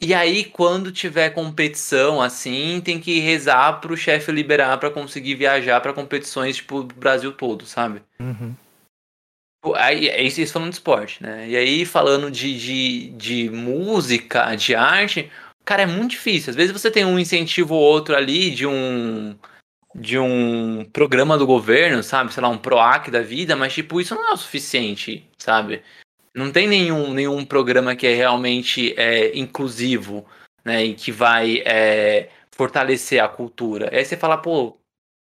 [0.00, 5.80] E aí, quando tiver competição, assim, tem que rezar pro chefe liberar para conseguir viajar
[5.80, 8.02] para competições, tipo, do Brasil todo, sabe?
[8.20, 8.54] Uhum.
[9.74, 11.48] Aí, é isso falando de esporte, né?
[11.48, 15.30] E aí, falando de, de, de música, de arte,
[15.68, 16.48] Cara, é muito difícil.
[16.48, 19.36] Às vezes você tem um incentivo ou outro ali de um
[19.94, 22.32] de um programa do governo, sabe?
[22.32, 25.82] Sei lá, um PROAC da vida, mas tipo, isso não é o suficiente, sabe?
[26.34, 30.24] Não tem nenhum, nenhum programa que é realmente é, inclusivo,
[30.64, 30.86] né?
[30.86, 33.90] E que vai é, fortalecer a cultura.
[33.92, 34.77] Aí você fala, pô,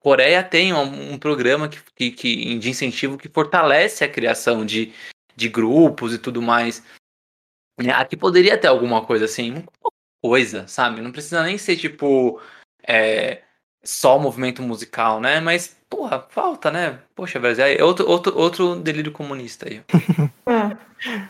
[0.01, 4.93] Coreia tem um, um programa que, que, que, de incentivo que fortalece a criação de,
[5.35, 6.83] de grupos e tudo mais.
[7.79, 7.91] Né?
[7.93, 9.63] Aqui poderia ter alguma coisa assim,
[10.21, 11.01] coisa, sabe?
[11.01, 12.41] Não precisa nem ser tipo
[12.87, 13.43] é,
[13.83, 15.39] só movimento musical, né?
[15.39, 16.99] Mas, porra, falta, né?
[17.13, 19.83] Poxa, Brasil, é outro, outro, outro delírio comunista aí.
[20.47, 21.27] É.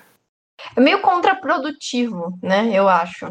[0.76, 2.69] é meio contraprodutivo, né?
[2.74, 3.30] Eu acho.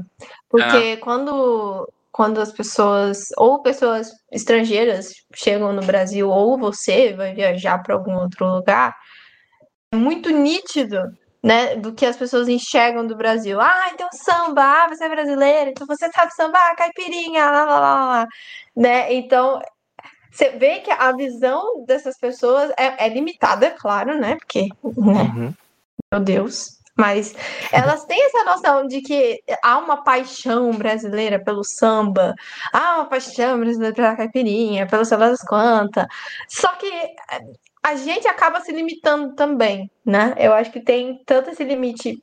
[0.48, 0.96] Porque é.
[0.96, 7.94] quando, quando as pessoas, ou pessoas estrangeiras chegam no Brasil, ou você vai viajar para
[7.94, 8.96] algum outro lugar,
[9.92, 10.98] é muito nítido
[11.42, 13.60] né, do que as pessoas enxergam do Brasil.
[13.60, 18.06] Ah, então samba, ah, você é brasileiro, então você sabe sambar, caipirinha, lá, lá, lá,
[18.06, 18.26] lá.
[18.76, 19.12] Né?
[19.14, 19.60] Então,
[20.30, 24.36] você vê que a visão dessas pessoas é, é limitada, é claro, né?
[24.36, 25.22] Porque, né?
[25.34, 25.54] Uhum.
[26.12, 26.79] Meu Deus.
[26.96, 27.34] Mas
[27.72, 32.34] elas têm essa noção de que há uma paixão brasileira pelo samba,
[32.72, 36.06] há uma paixão brasileira pela caipirinha, lá das quantas.
[36.48, 36.90] Só que
[37.82, 40.34] a gente acaba se limitando também, né?
[40.38, 42.22] Eu acho que tem tanto esse limite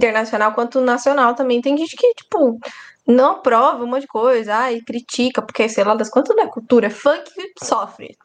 [0.00, 1.60] internacional quanto nacional também.
[1.60, 2.58] Tem gente que, tipo,
[3.06, 6.48] não aprova um monte de coisa, ai, critica, porque sei lá das quantas não é
[6.48, 7.30] cultura, funk
[7.62, 8.16] sofre.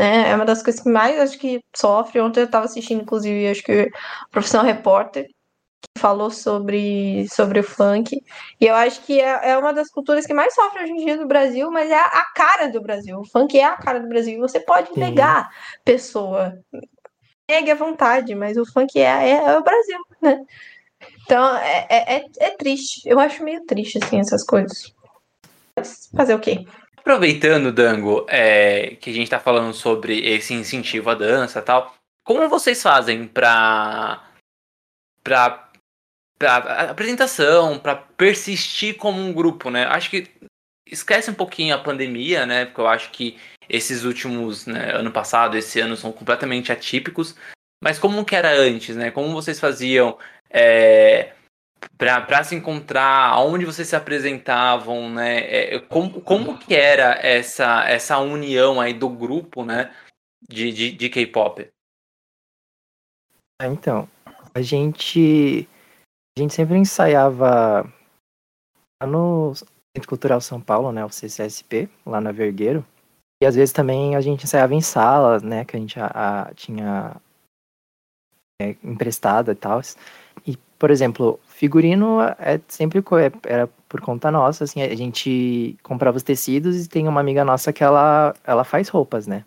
[0.00, 0.30] Né?
[0.30, 2.22] É uma das coisas que mais acho que sofre.
[2.22, 3.90] Ontem eu estava assistindo, inclusive, acho que
[4.30, 8.18] Profissão Repórter, que falou sobre, sobre o funk.
[8.58, 11.16] E eu acho que é, é uma das culturas que mais sofre hoje em dia
[11.16, 13.18] no Brasil, mas é a, a cara do Brasil.
[13.18, 14.36] O funk é a cara do Brasil.
[14.36, 15.00] E você pode Sim.
[15.00, 15.50] negar
[15.84, 16.58] pessoa.
[17.46, 20.40] Negue à vontade, mas o funk é, é, é o Brasil, né?
[21.26, 23.02] Então, é, é, é, é triste.
[23.04, 24.94] Eu acho meio triste, assim, essas coisas.
[25.76, 26.64] Mas fazer o quê?
[27.00, 32.46] Aproveitando, Dango, é, que a gente tá falando sobre esse incentivo à dança tal, como
[32.48, 34.22] vocês fazem para
[35.24, 35.70] para
[36.90, 39.84] apresentação, para persistir como um grupo, né?
[39.86, 40.30] Acho que
[40.86, 42.66] esquece um pouquinho a pandemia, né?
[42.66, 43.38] Porque eu acho que
[43.68, 47.34] esses últimos, né, ano passado, esse ano são completamente atípicos.
[47.82, 49.10] Mas como que era antes, né?
[49.10, 50.18] Como vocês faziam
[50.50, 51.32] é,
[51.96, 55.38] para se encontrar, aonde vocês se apresentavam, né?
[55.74, 59.94] É, como, como que era essa, essa união aí do grupo, né?
[60.48, 61.68] De, de, de K-pop?
[63.60, 64.08] Ah, então,
[64.54, 65.68] a gente
[66.36, 67.84] a gente sempre ensaiava
[69.06, 72.84] no Centro Cultural São Paulo, né, o CCSP, lá na Vergueiro.
[73.42, 76.54] E às vezes também a gente ensaiava em salas, né, que a gente a, a,
[76.54, 77.16] tinha
[78.60, 79.80] é, emprestado e tal.
[80.46, 86.16] E, por exemplo, figurino é sempre é, era por conta nossa, assim, a gente comprava
[86.16, 89.44] os tecidos e tem uma amiga nossa que ela, ela faz roupas, né.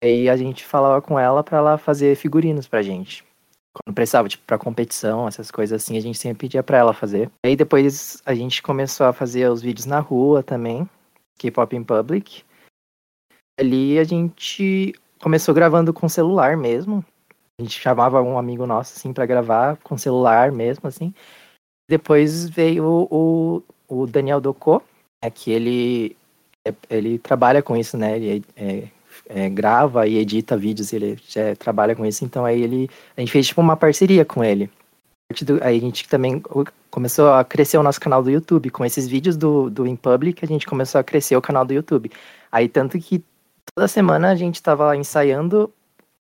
[0.00, 3.24] E a gente falava com ela para ela fazer figurinos pra gente
[3.72, 7.30] quando precisava, tipo, pra competição, essas coisas assim, a gente sempre pedia pra ela fazer.
[7.44, 10.88] Aí depois a gente começou a fazer os vídeos na rua também,
[11.38, 12.44] K-pop in public.
[13.58, 17.04] Ali a gente começou gravando com celular mesmo.
[17.62, 21.14] A gente chamava um amigo nosso, assim, para gravar com celular mesmo, assim.
[21.88, 24.82] Depois veio o, o Daniel Docô,
[25.22, 26.16] é que ele,
[26.66, 28.16] é, ele trabalha com isso, né?
[28.16, 28.88] Ele é,
[29.28, 31.16] é, grava e edita vídeos, ele
[31.56, 34.68] trabalha com isso, então aí ele a gente fez tipo uma parceria com ele.
[35.62, 36.42] aí a gente também
[36.90, 38.70] começou a crescer o nosso canal do YouTube.
[38.70, 41.72] Com esses vídeos do, do In Public, a gente começou a crescer o canal do
[41.72, 42.10] YouTube.
[42.50, 43.22] Aí tanto que
[43.72, 45.72] toda semana a gente estava ensaiando,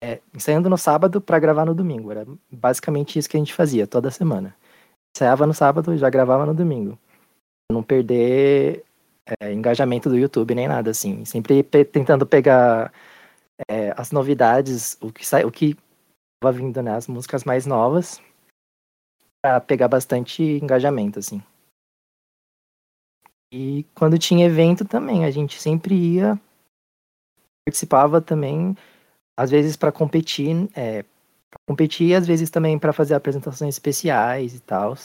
[0.01, 2.11] é, ensaiando no sábado para gravar no domingo.
[2.11, 4.55] Era basicamente isso que a gente fazia toda semana.
[5.15, 6.97] Ensaiava no sábado já gravava no domingo.
[7.71, 8.83] Não perder
[9.39, 11.23] é, engajamento do YouTube nem nada assim.
[11.25, 12.91] Sempre pe tentando pegar
[13.69, 15.77] é, as novidades, o que sai, o que
[16.43, 18.21] estava vindo, né, as músicas mais novas
[19.43, 21.41] para pegar bastante engajamento, assim.
[23.53, 26.39] E quando tinha evento também, a gente sempre ia,
[27.65, 28.75] participava também,
[29.35, 31.03] às vezes para competir, é,
[31.49, 34.97] pra competir e às vezes também para fazer apresentações especiais e tal.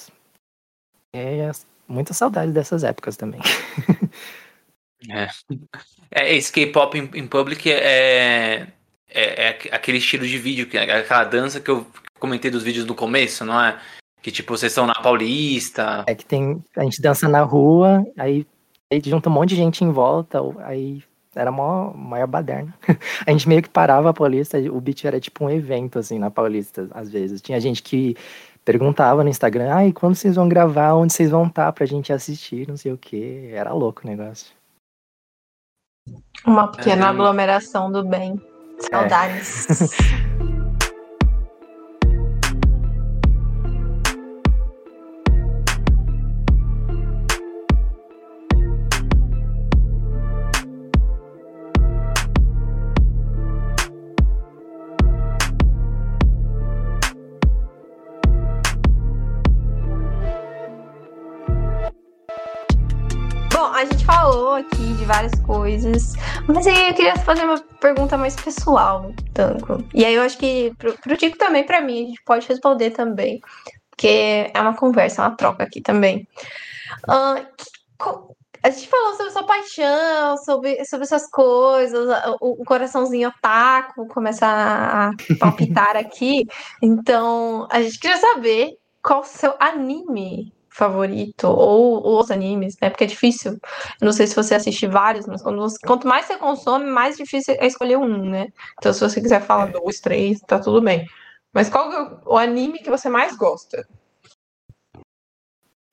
[1.14, 1.50] É,
[1.88, 3.40] muita saudade dessas épocas também.
[5.10, 5.28] É.
[6.10, 8.68] É, esse K-pop em, public é,
[9.08, 11.86] é, é, aquele estilo de vídeo, que é aquela dança que eu
[12.18, 13.78] comentei dos vídeos do começo, não é?
[14.22, 16.04] Que tipo, vocês estão na Paulista.
[16.06, 16.62] É que tem.
[16.76, 18.46] A gente dança na rua, aí,
[18.90, 21.02] aí junta um monte de gente em volta, aí
[21.36, 22.74] era maior, maior baderna.
[23.26, 26.30] A gente meio que parava a Paulista, o beat era tipo um evento, assim, na
[26.30, 27.40] Paulista, às vezes.
[27.40, 28.16] Tinha gente que
[28.64, 32.12] perguntava no Instagram, ai, quando vocês vão gravar, onde vocês vão estar tá pra gente
[32.12, 33.50] assistir, não sei o que.
[33.52, 34.56] Era louco o negócio.
[36.44, 37.08] Uma pequena é.
[37.08, 38.40] aglomeração do bem.
[38.78, 39.92] Saudades.
[39.92, 40.26] É.
[64.56, 66.14] aqui de várias coisas.
[66.46, 69.84] Mas aí eu queria fazer uma pergunta mais pessoal, Tango.
[69.94, 72.90] E aí eu acho que pro, pro Tico também, para mim, a gente pode responder
[72.90, 73.40] também.
[73.90, 76.26] Porque é uma conversa, uma troca aqui também.
[77.08, 77.44] Uh,
[77.98, 78.36] que,
[78.66, 82.08] a gente falou sobre sua paixão, sobre, sobre essas coisas,
[82.40, 86.44] o, o coraçãozinho otaku começa a palpitar aqui.
[86.82, 92.90] Então, a gente queria saber qual o seu anime favorito, ou, os animes, né?
[92.90, 93.52] Porque é difícil.
[93.52, 97.16] Eu não sei se você assiste vários, mas quando você, quanto mais você consome, mais
[97.16, 98.48] difícil é escolher um, né?
[98.78, 101.06] Então, se você quiser falar dois, três, tá tudo bem.
[101.52, 103.88] Mas qual é o anime que você mais gosta?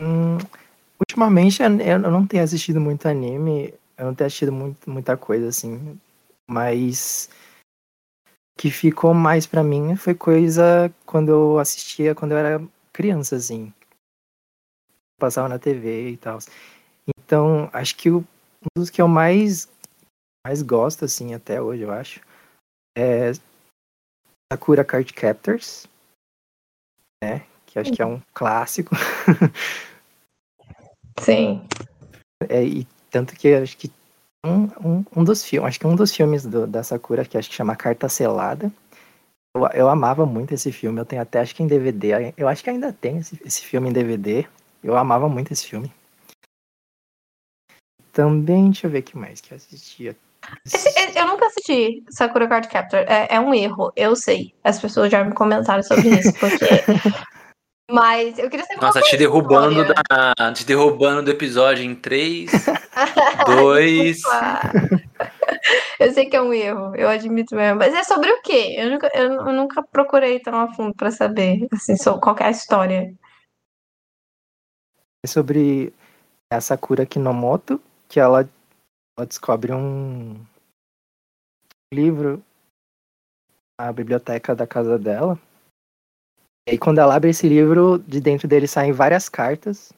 [0.02, 0.38] Hum,
[1.00, 5.98] ultimamente eu não tenho assistido muito anime, eu não tenho assistido muito, muita coisa assim,
[6.46, 7.30] mas
[8.58, 12.62] que ficou mais para mim foi coisa quando eu assistia quando eu era
[12.92, 13.74] criança, assim
[15.24, 16.40] passava na TV e tal.
[17.08, 19.70] Então, acho que o, um dos que eu mais,
[20.46, 22.20] mais gosto, assim, até hoje, eu acho,
[22.98, 23.32] é
[24.52, 25.88] Sakura Card Captors,
[27.24, 27.46] né?
[27.66, 28.94] Que acho que é um clássico.
[31.20, 31.66] Sim.
[32.50, 33.90] É, e tanto que acho que
[34.46, 37.50] um, um, um dos filmes, acho que um dos filmes do, da Sakura, que acho
[37.50, 38.72] que chama Carta Selada,
[39.56, 42.64] eu, eu, amava muito esse filme, eu tenho até acho que em DVD, eu acho
[42.64, 44.46] que ainda tem esse, esse filme em DVD,
[44.84, 45.92] eu amava muito esse filme.
[48.12, 50.16] Também, deixa eu ver o que mais que eu assistia.
[51.16, 53.00] Eu nunca assisti Sakura Card Captor.
[53.00, 54.54] É, é, um erro, eu sei.
[54.64, 56.66] As pessoas já me comentaram sobre isso, porque.
[57.92, 62.50] Mas eu queria saber Nossa, te derrubando, da, te derrubando do episódio em 3,
[63.46, 64.22] 2.
[66.00, 67.80] eu sei que é um erro, eu admito mesmo.
[67.80, 68.76] Mas é sobre o quê?
[68.78, 72.52] Eu nunca, eu, eu nunca procurei tão a fundo pra saber assim, qual é a
[72.52, 73.14] história.
[75.24, 75.94] É sobre
[76.52, 78.48] a Sakura Kinomoto, que ela,
[79.18, 80.46] ela descobre um
[81.94, 82.44] livro
[83.80, 85.40] na biblioteca da casa dela.
[86.68, 89.92] E aí, quando ela abre esse livro, de dentro dele saem várias cartas,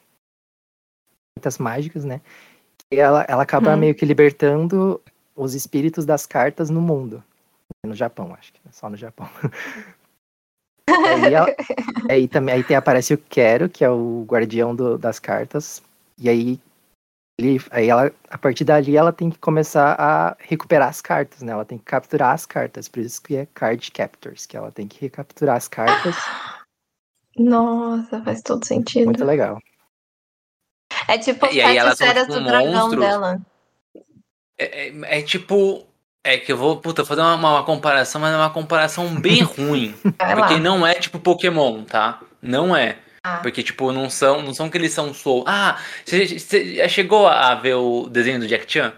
[1.36, 2.20] cartas mágicas, né?
[2.92, 3.78] E ela, ela acaba hum.
[3.78, 5.00] meio que libertando
[5.34, 7.22] os espíritos das cartas no mundo.
[7.84, 8.60] No Japão, acho que.
[8.72, 9.28] Só no Japão.
[10.88, 11.46] Aí, ela,
[12.08, 15.82] aí também aí tem, aparece o Quero, que é o guardião do, das cartas.
[16.18, 16.60] E aí,
[17.38, 21.52] ele, aí ela, a partir dali ela tem que começar a recuperar as cartas, né?
[21.52, 24.88] Ela tem que capturar as cartas, por isso que é Card Captors, que ela tem
[24.88, 26.16] que recapturar as cartas.
[27.36, 29.06] Nossa, faz todo sentido.
[29.06, 29.60] Muito legal.
[31.08, 33.40] É tipo e aí, sete esferas do dragão dela.
[34.58, 35.86] É, é, é, tipo
[36.26, 39.94] é que eu vou, puta, fazer uma, uma comparação, mas é uma comparação bem ruim.
[40.02, 42.20] porque não é tipo Pokémon, tá?
[42.42, 42.96] Não é.
[43.24, 43.38] Ah.
[43.38, 45.44] Porque, tipo, não são, não são que eles são soul.
[45.46, 46.38] Ah, você
[46.88, 48.92] chegou a ver o desenho do Jack Chan?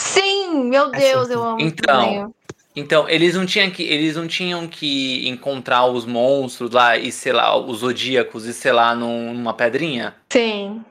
[0.00, 2.32] Sim, meu Deus, eu amo Então,
[2.76, 7.32] Então, eles não tinham que eles não tinham que encontrar os monstros lá e sei
[7.32, 10.14] lá, os zodíacos e sei lá num- numa pedrinha.
[10.32, 10.84] Sim.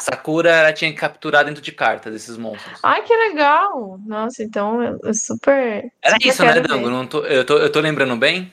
[0.00, 2.78] A Sakura ela tinha que capturar dentro de cartas esses monstros.
[2.84, 3.98] Ai, que legal!
[4.06, 5.90] Nossa, então eu eu super.
[6.00, 6.88] Era super isso, né, Dango?
[6.88, 8.52] Não tô- eu, tô, eu tô lembrando bem?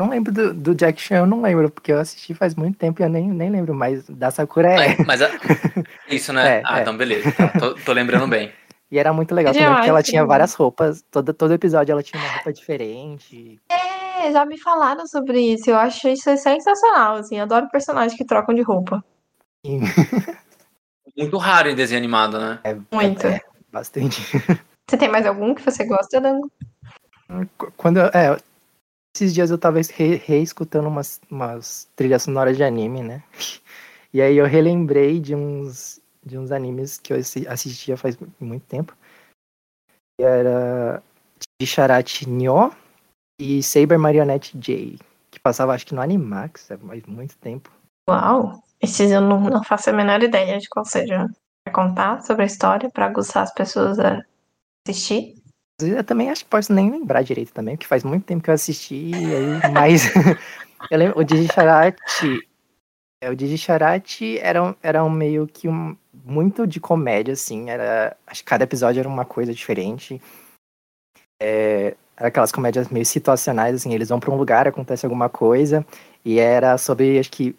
[0.00, 3.02] Não lembro do, do Jack Chan, eu não lembro, porque eu assisti faz muito tempo
[3.02, 4.08] e eu nem, nem lembro mais.
[4.08, 4.92] Da Sakura é.
[4.92, 5.30] É, mas a-
[6.08, 6.58] isso, né?
[6.58, 6.82] É, ah, é.
[6.82, 7.30] então beleza.
[7.32, 8.52] Tá, tô, tô lembrando bem.
[8.90, 11.02] E era muito legal também, porque ela tinha várias roupas.
[11.10, 13.60] Todo, todo episódio ela tinha uma roupa diferente.
[13.70, 15.68] É, já me falaram sobre isso.
[15.70, 17.38] Eu acho isso sensacional, assim.
[17.38, 19.04] Adoro personagens que trocam de roupa.
[19.64, 19.78] E
[21.20, 22.60] Muito raro em desenho animado, né?
[22.90, 23.26] Muito.
[23.26, 23.40] É,
[23.70, 24.20] bastante.
[24.88, 26.50] Você tem mais algum que você gosta, Dango?
[27.56, 28.36] Qu- Quando eu- é,
[29.14, 33.22] esses dias eu tava re- reescutando umas, umas trilhas sonoras de anime, né?
[34.12, 38.26] E aí eu relembrei de uns, de uns animes que eu assi- assistia faz mu-
[38.40, 38.92] muito tempo.
[40.18, 41.00] Que era
[41.62, 42.74] Bicharate Nyo
[43.40, 44.98] e Saber Marionette J.
[45.30, 47.70] Que passava acho que no Animax, é, faz muito tempo.
[48.08, 48.60] Uau!
[48.82, 51.26] Esses eu não, não faço a menor ideia de qual seja.
[51.64, 54.22] Quer contar sobre a história pra aguçar as pessoas a
[54.88, 55.34] assistir?
[55.82, 58.54] Eu também acho que posso nem lembrar direito também, porque faz muito tempo que eu
[58.54, 60.04] assisti, aí, mas
[60.90, 62.46] eu lembro, o Digicharate,
[63.22, 68.42] é, o Digicharate era, era um meio que um, muito de comédia, assim, era, acho
[68.42, 70.20] que cada episódio era uma coisa diferente,
[71.40, 75.84] é, era aquelas comédias meio situacionais, assim, eles vão pra um lugar, acontece alguma coisa,
[76.22, 77.56] e era sobre, acho que,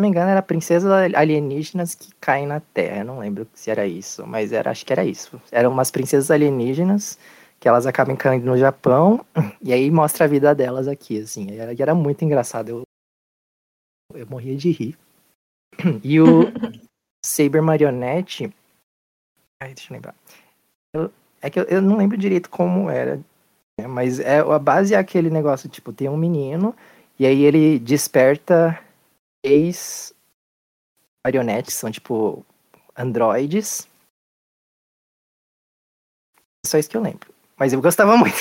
[0.00, 2.98] não me engano, era princesas alienígenas que caem na Terra.
[2.98, 5.40] Eu não lembro se era isso, mas era, acho que era isso.
[5.50, 7.18] Eram umas princesas alienígenas
[7.60, 9.24] que elas acabam caindo no Japão
[9.62, 11.50] e aí mostra a vida delas aqui, assim.
[11.50, 12.68] E era, e era muito engraçado.
[12.68, 12.82] Eu,
[14.14, 14.98] eu morria de rir.
[16.02, 16.44] E o
[17.24, 18.52] Saber Marionette.
[19.62, 20.14] Ai, deixa eu lembrar.
[20.94, 23.16] Eu- é que eu, eu não lembro direito como era.
[23.78, 26.74] né, Mas é, a base é aquele negócio, tipo, tem um menino,
[27.18, 28.78] e aí ele desperta
[29.42, 30.14] três
[31.24, 32.44] marionetes, são tipo
[32.96, 33.88] androides.
[36.64, 37.32] É só isso que eu lembro.
[37.56, 38.36] Mas eu gostava muito.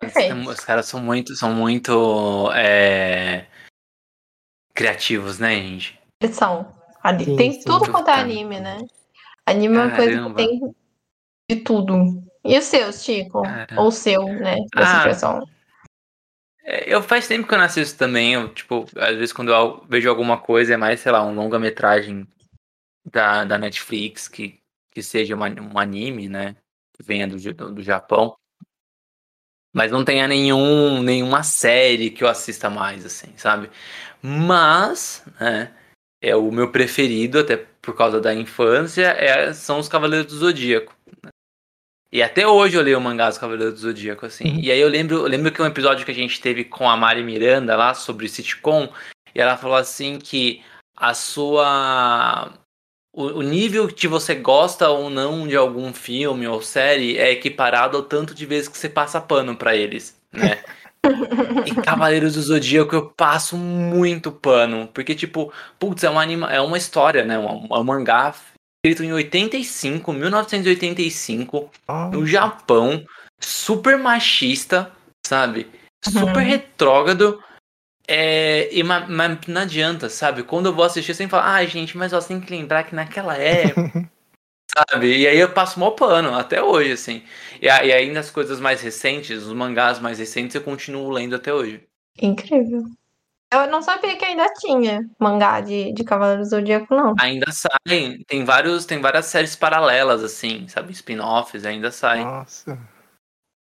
[0.00, 0.34] Perfeito.
[0.48, 3.46] Os caras são muito, são muito é,
[4.74, 6.00] criativos, né, gente?
[6.20, 6.72] Eles são.
[7.02, 7.24] Ali.
[7.24, 7.64] Sim, tem sim.
[7.64, 8.20] tudo quanto é Puta.
[8.20, 8.78] anime, né?
[9.46, 10.36] Anime é uma coisa que Caramba.
[10.36, 10.74] tem
[11.50, 12.22] de tudo.
[12.44, 13.42] E os seus, Chico?
[13.42, 13.80] Caramba.
[13.82, 14.56] Ou o seu, né?
[14.74, 15.04] Dessa Ah.
[15.04, 15.48] versão.
[16.64, 18.34] É, Eu faz tempo que eu não assisto também.
[18.34, 22.26] Eu, tipo, às vezes quando eu vejo alguma coisa, é mais, sei lá, um longa-metragem
[23.10, 24.60] da, da Netflix que,
[24.90, 26.56] que seja uma- um anime, né?
[26.94, 28.36] Que venha do, Ja- do Japão.
[29.74, 33.70] Mas não tenha nenhum, nenhuma série que eu assista mais, assim, sabe?
[34.22, 35.74] Mas, né?
[36.20, 40.94] É o meu preferido, até por causa da infância, é, são os Cavaleiros do Zodíaco.
[42.12, 44.44] E até hoje eu leio o mangá dos Cavaleiros do Zodíaco, assim.
[44.44, 44.60] Uhum.
[44.60, 46.94] E aí eu lembro, eu lembro que um episódio que a gente teve com a
[46.94, 48.88] Mari Miranda lá sobre sitcom,
[49.34, 50.62] e ela falou assim que
[50.94, 52.52] a sua.
[53.14, 57.96] O, o nível que você gosta ou não de algum filme ou série é equiparado
[57.96, 60.62] ao tanto de vezes que você passa pano pra eles, né?
[61.66, 64.88] E Cavaleiros do Zodíaco eu passo muito pano.
[64.94, 66.52] Porque, tipo, putz, é uma, anima...
[66.52, 67.36] é uma história, né?
[67.40, 68.32] Um, um mangá
[68.84, 71.70] escrito em 85, 1985,
[72.10, 73.04] no Japão,
[73.38, 74.90] super machista,
[75.24, 75.70] sabe?
[76.04, 76.48] Super Uhum.
[76.48, 77.42] retrógrado.
[78.08, 80.42] É, e ma- mas não adianta, sabe?
[80.42, 82.92] Quando eu vou assistir, eu sempre falo, ah, gente, mas você tem que lembrar que
[82.92, 84.10] naquela época,
[84.76, 85.16] sabe?
[85.16, 87.22] E aí eu passo mó pano, até hoje, assim.
[87.60, 91.54] E, e ainda as coisas mais recentes, os mangás mais recentes, eu continuo lendo até
[91.54, 91.86] hoje.
[92.20, 92.82] Incrível.
[93.52, 97.14] Eu não sabia que ainda tinha mangá de, de Cavaleiros do Zodíaco, não.
[97.20, 100.92] Ainda saem, tem vários, tem várias séries paralelas, assim, sabe?
[100.92, 102.24] Spin-offs, ainda saem.
[102.24, 102.78] Nossa.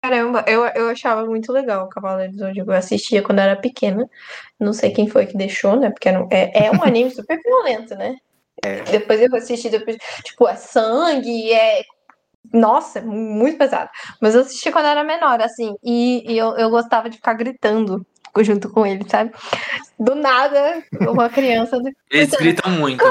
[0.04, 2.70] Caramba, eu, eu achava muito legal o Cavaleiros do Zodíaco.
[2.70, 4.08] Eu assistia quando era pequena.
[4.58, 5.90] Não sei quem foi que deixou, né?
[5.90, 8.16] Porque era é, é um anime super violento, né?
[8.88, 11.82] Depois eu assisti, depois, tipo, é sangue, é.
[12.52, 13.90] Nossa, muito pesado.
[14.20, 15.74] Mas eu assisti quando era menor, assim.
[15.82, 18.06] E, e eu, eu gostava de ficar gritando
[18.40, 19.32] junto com ele, sabe?
[19.98, 21.78] Do nada, uma criança.
[22.10, 23.04] Eles gritam muito.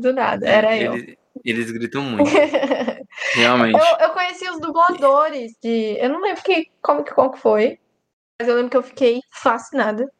[0.00, 0.94] Do nada, era eu.
[0.94, 2.30] Eles, eles gritam muito,
[3.34, 3.78] realmente.
[3.78, 5.96] Eu, eu conheci os dubladores de.
[6.00, 7.78] Eu não lembro que, como, que, que foi.
[8.38, 10.10] Mas eu lembro que eu fiquei fascinada.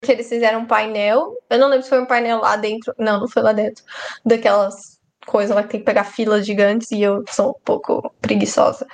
[0.00, 1.36] Porque eles fizeram um painel.
[1.50, 2.94] Eu não lembro se foi um painel lá dentro.
[2.98, 3.82] Não, não foi lá dentro.
[4.24, 4.97] Daquelas
[5.28, 8.86] coisa lá que tem que pegar filas gigantes e eu sou um pouco preguiçosa.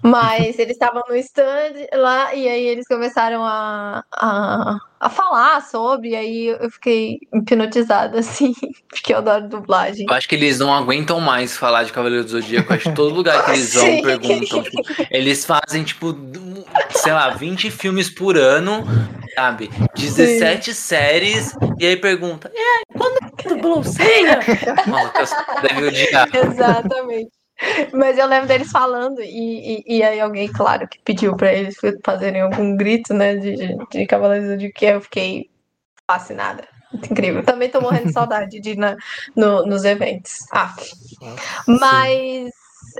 [0.00, 6.10] Mas eles estavam no stand lá e aí eles começaram a, a, a falar sobre,
[6.10, 8.54] e aí eu fiquei hipnotizada, assim,
[8.88, 10.06] porque eu adoro dublagem.
[10.08, 12.72] Eu acho que eles não aguentam mais falar de Cavaleiro do Zodíaco.
[12.72, 14.62] Acho que todo lugar que eles vão perguntam.
[14.62, 16.16] Tipo, eles fazem, tipo,
[16.90, 18.84] sei lá, 20 filmes por ano,
[19.34, 19.70] sabe?
[19.94, 23.18] 17 séries, e aí pergunta: E aí, quando?
[24.86, 26.28] Mano, eu deve odiar.
[26.34, 27.30] Exatamente.
[27.92, 31.76] Mas eu lembro deles falando, e, e, e aí alguém, claro, que pediu pra eles
[32.04, 35.48] fazerem algum grito, né, de, de Cavaleiros de que eu fiquei
[36.06, 36.66] fascinada.
[36.92, 37.44] Muito incrível.
[37.44, 38.96] Também tô morrendo de saudade de ir na,
[39.36, 40.46] no, nos eventos.
[40.52, 40.74] Ah,
[41.66, 42.50] mas.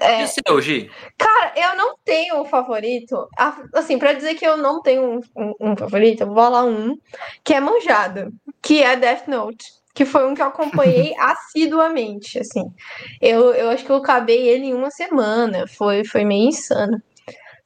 [0.00, 0.90] É, E o seu, Gi?
[1.18, 3.28] Cara, eu não tenho um favorito.
[3.74, 6.96] Assim, pra dizer que eu não tenho um, um- um favorito, eu vou falar um
[7.44, 8.30] que é manjado,
[8.62, 9.64] que é Death Note.
[9.94, 12.64] Que foi um que eu acompanhei assiduamente, assim.
[13.20, 15.66] Eu, eu acho que eu acabei ele em uma semana.
[15.68, 16.98] Foi, foi meio insano.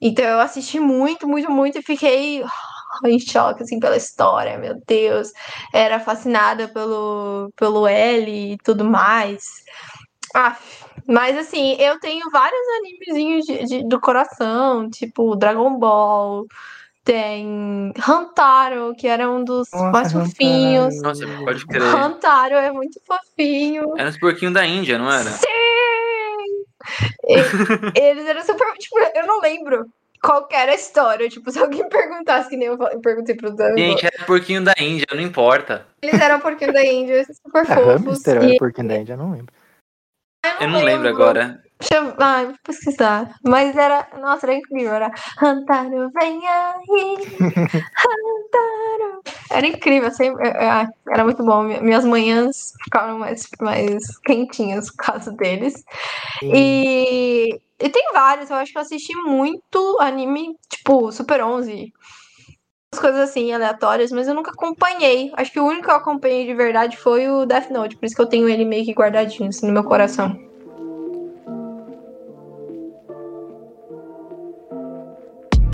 [0.00, 4.74] Então eu assisti muito, muito, muito e fiquei ah, em choque, assim, pela história, meu
[4.86, 5.30] Deus.
[5.74, 9.42] Era fascinada pelo, pelo L e tudo mais.
[10.34, 10.56] Ah,
[11.08, 16.46] mas assim, eu tenho vários animezinhos de, de- do coração, tipo Dragon Ball,
[17.02, 21.00] tem Hantaro, que era um dos Nossa, mais fofinhos.
[21.02, 21.82] Nossa, pode crer.
[21.82, 23.94] Hantaro é muito fofinho.
[23.96, 25.30] Era os porquinhos da Índia, não era?
[25.30, 25.48] Sim!
[27.94, 28.72] Eles eram super.
[28.74, 29.86] Tipo, eu não lembro
[30.22, 31.28] qual que era a história.
[31.28, 35.06] Tipo, se alguém perguntasse, que nem eu perguntei pro Dan, Gente, era porquinho da Índia,
[35.14, 35.86] não importa.
[36.02, 38.04] eles eram porquinho da Índia, super A fofos.
[38.04, 39.52] hamster E é porque ainda não lembro.
[40.60, 41.62] Eu não lembro agora.
[41.80, 43.34] Deixa eu ai, vou pesquisar.
[43.44, 44.08] Mas era.
[44.20, 44.92] Nossa, era incrível.
[44.94, 45.12] Era.
[45.40, 47.18] Hantaro, vem aí.
[48.04, 49.22] Hantaro.
[49.50, 50.10] Era incrível.
[50.10, 51.62] Sempre, é, era muito bom.
[51.62, 55.74] Mi- Minhas manhãs ficaram mais, mais quentinhas por causa deles.
[56.42, 57.48] E,
[57.80, 58.50] e tem vários.
[58.50, 61.92] Eu acho que eu assisti muito anime, tipo, Super 11.
[62.90, 65.30] As coisas assim, aleatórias, mas eu nunca acompanhei.
[65.36, 67.96] Acho que o único que eu acompanhei de verdade foi o Death Note.
[67.96, 70.34] Por isso que eu tenho ele meio que guardadinho assim, no meu coração.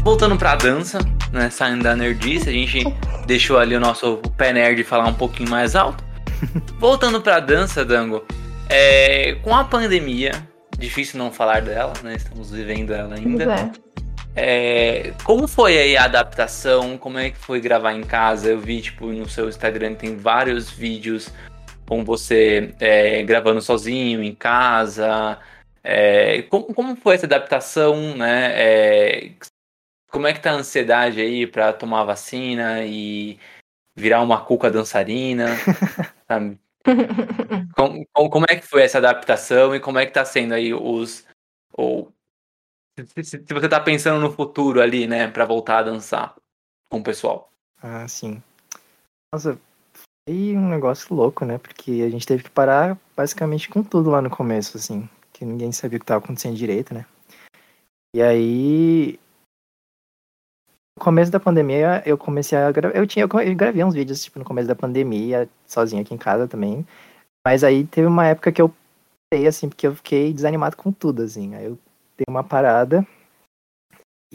[0.03, 0.99] Voltando pra dança,
[1.33, 1.49] né?
[1.51, 2.83] Saindo da nerdice, a gente
[3.27, 6.03] deixou ali o nosso pé nerd falar um pouquinho mais alto.
[6.81, 8.25] Voltando pra dança, Dango,
[8.69, 10.33] é, com a pandemia,
[10.77, 12.17] difícil não falar dela, né?
[12.17, 13.45] Estamos vivendo ela ainda.
[13.45, 13.94] É.
[14.37, 16.99] É, como foi aí a adaptação?
[16.99, 18.51] Como é que foi gravar em casa?
[18.51, 21.31] Eu vi, tipo, no seu Instagram tem vários vídeos
[21.87, 25.39] com você é, gravando sozinho em casa.
[25.83, 28.53] É, como, como foi essa adaptação, né?
[28.55, 29.33] É,
[30.11, 33.39] como é que tá a ansiedade aí pra tomar a vacina e
[33.97, 35.47] virar uma cuca dançarina?
[36.27, 36.59] sabe?
[37.75, 41.25] Como, como- é que foi essa adaptação e como é que tá sendo aí os...
[41.77, 42.09] O,
[42.99, 46.35] se, se- você tá pensando no futuro ali, né, pra voltar a dançar
[46.91, 47.51] com o pessoal.
[47.83, 48.43] Ah, sim.
[49.33, 49.59] Nossa,
[50.29, 51.59] foi um negócio louco, né?
[51.59, 55.09] Porque a gente teve que parar basicamente com tudo lá no começo, assim.
[55.33, 57.05] Que ninguém sabia o que estava acontecendo direito, né?
[58.15, 59.19] E aí.
[60.97, 62.97] No começo da pandemia, eu comecei a gravar.
[62.97, 66.47] Eu, tinha, eu gravei uns vídeos, tipo, no começo da pandemia, sozinho aqui em casa
[66.47, 66.87] também.
[67.45, 68.73] Mas aí teve uma época que eu
[69.29, 71.55] parei, assim, porque eu fiquei desanimado com tudo, assim.
[71.57, 71.79] Aí eu
[72.17, 73.07] dei uma parada.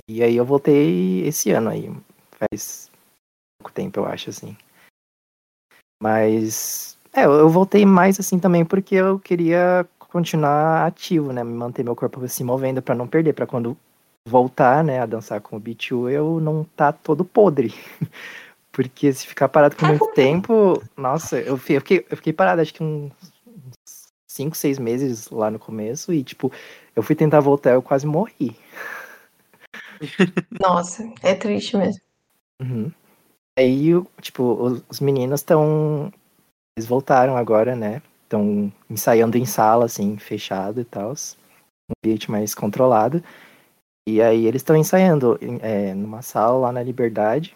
[0.07, 1.91] E aí eu voltei esse ano aí.
[2.31, 2.89] Faz
[3.59, 4.55] pouco tempo, eu acho, assim.
[6.01, 6.97] Mas.
[7.11, 11.43] É, eu voltei mais assim também porque eu queria continuar ativo, né?
[11.43, 13.75] Manter meu corpo se movendo pra não perder, pra quando
[14.27, 17.73] voltar, né, a dançar com o B2, eu não tá todo podre.
[18.71, 22.83] Porque se ficar parado por muito tempo, nossa, eu fiquei, eu fiquei parado acho que
[22.83, 23.11] uns
[24.39, 26.51] 5, 6 meses lá no começo e, tipo,
[26.95, 28.55] eu fui tentar voltar, eu quase morri.
[30.61, 32.01] Nossa, é triste mesmo.
[32.61, 32.91] Uhum.
[33.57, 33.89] Aí,
[34.21, 36.11] tipo, os, os meninos estão.
[36.77, 38.01] Eles voltaram agora, né?
[38.23, 41.11] Estão ensaiando em sala, assim, fechado e tal.
[41.11, 43.23] Um ambiente mais controlado.
[44.07, 47.55] E aí eles estão ensaiando em- é, numa sala lá na Liberdade.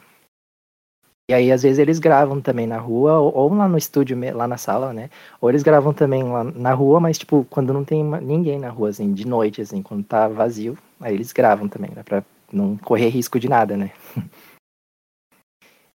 [1.30, 4.46] E aí, às vezes, eles gravam também na rua, ou, ou lá no estúdio, lá
[4.46, 5.10] na sala, né?
[5.40, 8.90] Ou eles gravam também lá na rua, mas, tipo, quando não tem ninguém na rua,
[8.90, 12.04] assim, de noite, assim, quando tá vazio, aí eles gravam também, né?
[12.04, 13.92] Pra não correr risco de nada, né?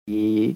[0.10, 0.56] E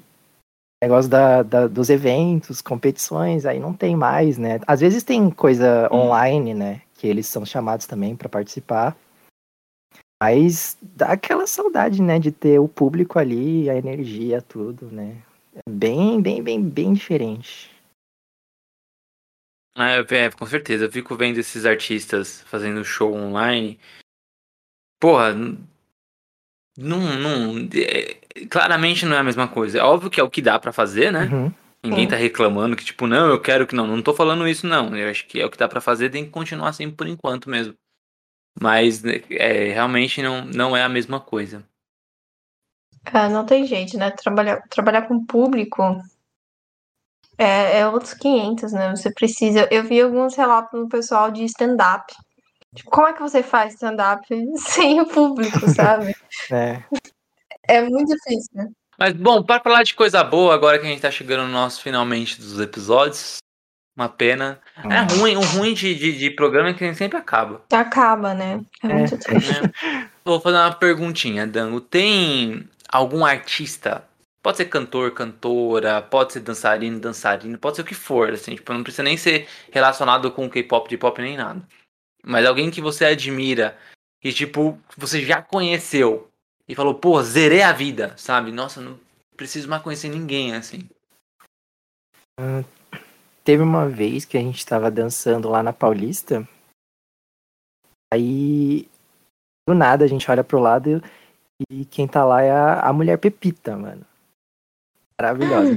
[0.82, 4.59] negócio da, da- dos eventos, competições, aí não tem mais, né?
[4.65, 5.97] Às vezes tem coisa Hum.
[5.97, 6.82] online, né?
[6.95, 8.95] Que eles são chamados também para participar.
[10.22, 12.19] Mas dá aquela saudade, né?
[12.19, 15.17] De ter o público ali, a energia, tudo, né?
[15.55, 17.72] É bem, bem, bem, bem diferente.
[19.76, 20.86] É, é, com certeza.
[20.86, 23.80] Eu fico vendo esses artistas fazendo show online.
[24.99, 25.34] Porra,
[26.78, 29.80] não, não, é, claramente não é a mesma coisa.
[29.80, 31.26] É óbvio que é o que dá para fazer, né?
[31.26, 31.51] Uhum.
[31.84, 32.09] Ninguém Sim.
[32.11, 33.88] tá reclamando que, tipo, não, eu quero que não.
[33.88, 34.95] Não tô falando isso, não.
[34.95, 37.49] Eu acho que é o que dá pra fazer, tem que continuar assim por enquanto
[37.49, 37.74] mesmo.
[38.60, 41.64] Mas né, é, realmente não, não é a mesma coisa.
[43.06, 44.12] É, não tem jeito, né?
[44.12, 45.82] Trabalhar, trabalhar com público
[47.38, 48.95] é, é outros 500, né?
[48.95, 49.68] Você precisa.
[49.72, 52.14] Eu vi alguns relatos do pessoal de stand-up.
[52.76, 54.26] Tipo, como é que você faz stand-up
[54.58, 56.16] sem o público, sabe?
[56.52, 56.84] É.
[57.68, 58.68] É muito difícil, né?
[58.97, 61.82] Mas, bom, para falar de coisa boa, agora que a gente tá chegando no nosso
[61.82, 63.38] finalmente dos episódios,
[63.96, 64.60] uma pena.
[64.78, 67.64] É ruim, o ruim de, de, de programa é que sempre acaba.
[67.72, 68.62] Acaba, né?
[68.84, 68.94] É É.
[68.94, 69.62] muito triste.
[69.62, 69.72] né?
[70.24, 71.82] Vou fazer uma perguntinha, Dango.
[71.82, 74.04] Tem algum artista?
[74.44, 78.74] Pode ser cantor, cantora, pode ser dançarino, dançarino, pode ser o que for, assim, tipo,
[78.74, 81.62] não precisa nem ser relacionado com K-pop, J-pop nem nada.
[82.24, 83.78] Mas alguém que você admira
[84.24, 86.28] e, tipo, você já conheceu
[86.68, 88.52] e falou, pô, zerei a vida, sabe?
[88.52, 89.00] Nossa, não
[89.38, 90.89] preciso mais conhecer ninguém, assim.
[93.44, 96.48] Teve uma vez que a gente tava dançando lá na Paulista.
[98.14, 98.88] Aí,
[99.68, 101.02] do nada, a gente olha pro lado
[101.70, 104.06] e quem tá lá é a, a mulher Pepita, mano.
[105.20, 105.76] Maravilhosa.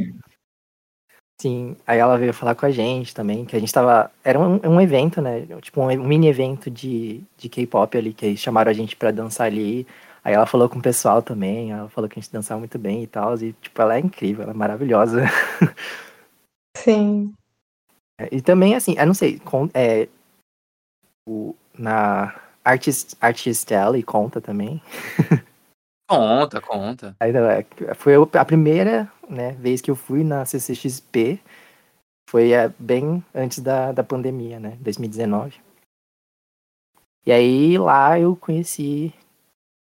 [1.41, 4.11] Sim, aí ela veio falar com a gente também, que a gente tava.
[4.23, 5.47] Era um, um evento, né?
[5.61, 9.11] Tipo, um, um mini evento de, de K-pop ali, que eles chamaram a gente pra
[9.11, 9.87] dançar ali.
[10.23, 13.03] Aí ela falou com o pessoal também, ela falou que a gente dançava muito bem
[13.03, 13.35] e tal.
[13.37, 15.23] E, tipo, ela é incrível, ela é maravilhosa.
[16.77, 17.35] Sim.
[18.31, 20.09] E também, assim, eu não sei, com- é,
[21.29, 24.81] o, na Artist, Artist Alley conta também.
[26.07, 27.17] Conta, conta.
[27.19, 31.41] Aí, não, é, foi a primeira né, vez que eu fui na CCXP,
[32.29, 35.59] foi é, bem antes da, da pandemia, né, 2019.
[37.27, 39.15] E aí lá eu conheci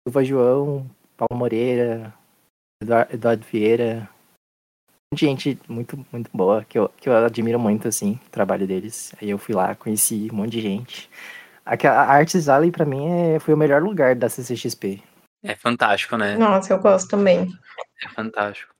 [0.07, 2.13] Silva João, Paulo Moreira,
[2.83, 3.45] Eduardo, Eduardo
[5.13, 9.13] Vieira, gente muito, muito boa, que eu, que eu admiro muito, assim, o trabalho deles.
[9.21, 11.09] Aí eu fui lá, conheci um monte de gente.
[11.65, 15.01] Aquela- A Arts Alley, pra mim, é, foi o melhor lugar da CCXP.
[15.43, 16.37] É fantástico, né?
[16.37, 17.51] Nossa, eu gosto também.
[18.05, 18.71] É fantástico.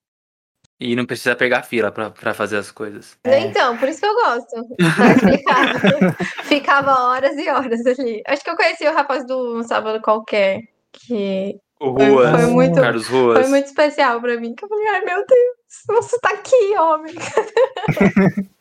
[0.79, 3.15] E não precisa pegar fila pra, pra fazer as coisas.
[3.23, 3.39] É.
[3.39, 4.67] Então, por isso que eu gosto.
[6.45, 8.23] Ficava horas e horas ali.
[8.25, 10.61] Acho que eu conheci o rapaz do Um Sábado Qualquer,
[10.91, 13.39] que O Foi- Ruas, foi muito- Carlos Ruas.
[13.39, 14.53] foi muito especial pra mim.
[14.53, 17.15] Que eu falei, ai meu Deus, você tá aqui, homem.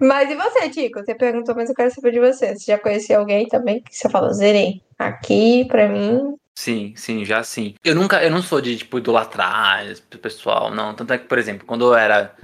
[0.00, 1.00] Mas e você, Tico?
[1.00, 2.56] Você perguntou, mas eu quero saber de você.
[2.56, 4.80] Você já conheceu alguém também que você falou, zerei?
[4.98, 6.34] Aqui, pra mim.
[6.54, 7.74] Sim, sim, já sim.
[7.84, 9.84] Eu nunca, eu não sou de, tipo, idolatrar
[10.20, 10.94] pessoal, não.
[10.94, 12.34] Tanto é que, por exemplo, quando eu era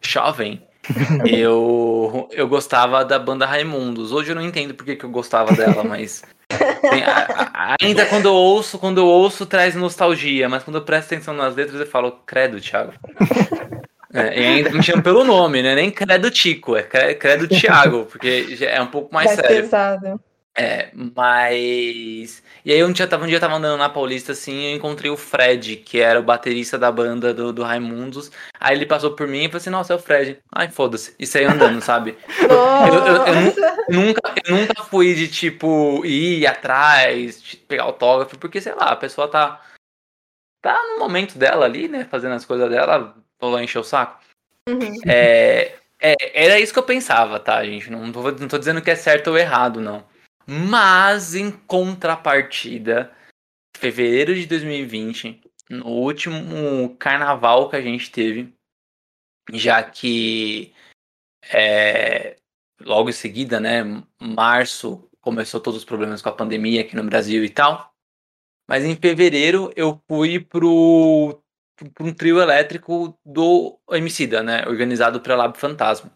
[0.00, 0.62] jovem,
[1.26, 4.12] eu, eu gostava da banda Raimundos.
[4.12, 6.22] Hoje eu não entendo por que, que eu gostava dela, mas.
[6.80, 10.82] Tem- a- a- ainda quando eu ouço, quando eu ouço, traz nostalgia, mas quando eu
[10.82, 12.92] presto atenção nas letras, eu falo, credo, Thiago.
[14.12, 15.74] É, e ainda me chamo pelo nome, né?
[15.74, 19.62] Nem credo Tico, é cre- credo Thiago, porque é um pouco mais mais sério.
[19.62, 20.20] pesado.
[20.56, 22.42] É, mas.
[22.64, 24.76] E aí um dia, tava, um dia eu tava andando na Paulista assim e eu
[24.76, 28.30] encontrei o Fred, que era o baterista da banda do, do Raimundos.
[28.58, 30.38] Aí ele passou por mim e falou assim, nossa, é o Fred.
[30.52, 31.14] Ai, foda-se.
[31.18, 32.16] E saiu andando, sabe?
[32.42, 33.34] eu- eu- eu
[33.90, 39.28] nunca, eu nunca fui de, tipo, ir atrás, pegar autógrafo, porque, sei lá, a pessoa
[39.28, 39.60] tá.
[40.60, 42.06] Tá no momento dela ali, né?
[42.10, 44.18] Fazendo as coisas dela, vou lá encher o saco.
[44.68, 44.92] Uhum.
[45.06, 46.14] É, é,
[46.46, 47.90] era isso que eu pensava, tá, gente?
[47.90, 50.04] Não tô, não tô dizendo que é certo ou errado, não.
[50.50, 53.14] Mas, em contrapartida,
[53.76, 58.54] fevereiro de 2020, no último carnaval que a gente teve,
[59.52, 60.72] já que
[61.52, 62.36] é,
[62.80, 63.82] logo em seguida, né,
[64.18, 67.92] março, começou todos os problemas com a pandemia aqui no Brasil e tal.
[68.66, 71.42] Mas em fevereiro eu fui pro,
[71.94, 76.10] pro um trio elétrico do Emicida, né, organizado pela Lab Fantasma.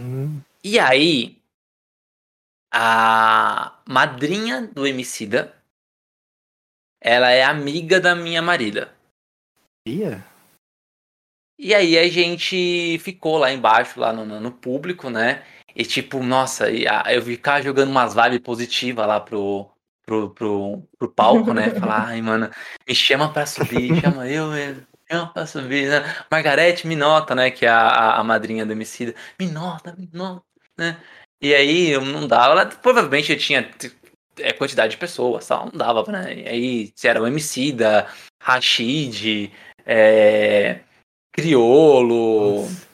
[0.00, 1.39] Hum, E aí,
[2.72, 5.54] a madrinha do Emicida,
[7.00, 8.94] ela é amiga da minha marida.
[9.86, 10.24] ia?
[11.62, 15.44] E aí a gente ficou lá embaixo, lá no, no- público, né?
[15.76, 19.70] E tipo, nossa, e eu ficar jogando umas vibes positivas lá pro,
[20.06, 21.68] pro, pro, pro palco, né?
[21.78, 22.50] Falar, ai, mano,
[22.88, 26.00] me chama pra subir, chama eu mesmo, chama pra subir, né?
[26.30, 27.50] Margarete me nota, né?
[27.50, 29.14] Que é a, a, madrinha do Emicida.
[29.38, 30.44] Me nota, me nota,
[30.78, 30.98] né?
[31.40, 33.70] E aí não dava, ela, provavelmente eu tinha
[34.38, 36.34] é, quantidade de pessoas, tal, não dava, né?
[36.34, 38.06] E aí, se era o Emicida,
[38.42, 39.50] Rashid,
[39.86, 40.80] é,
[41.32, 42.86] Criolo, Nossa.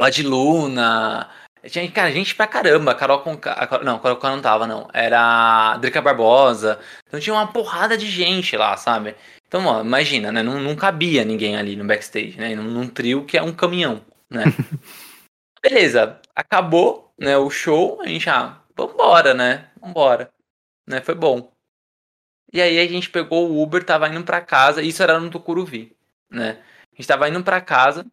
[0.00, 1.30] lá de Luna.
[1.66, 2.94] Tinha, cara, gente pra caramba.
[2.94, 3.38] Carol com
[3.82, 4.88] Não, Carol não tava, não.
[4.92, 6.78] Era a Drica Barbosa.
[7.06, 9.14] Então tinha uma porrada de gente lá, sabe?
[9.46, 10.42] Então, ó, imagina, né?
[10.42, 12.54] Não, não cabia ninguém ali no backstage, né?
[12.54, 14.44] Num, num trio que é um caminhão, né?
[15.62, 19.70] Beleza, acabou né, o show, a gente, ah, vambora, né?
[19.80, 20.32] Vambora.
[20.86, 21.00] Né?
[21.00, 21.52] Foi bom.
[22.52, 25.96] E aí a gente pegou o Uber, tava indo pra casa, isso era no Tucuruvi,
[26.30, 26.62] né?
[26.92, 28.06] A gente tava indo pra casa,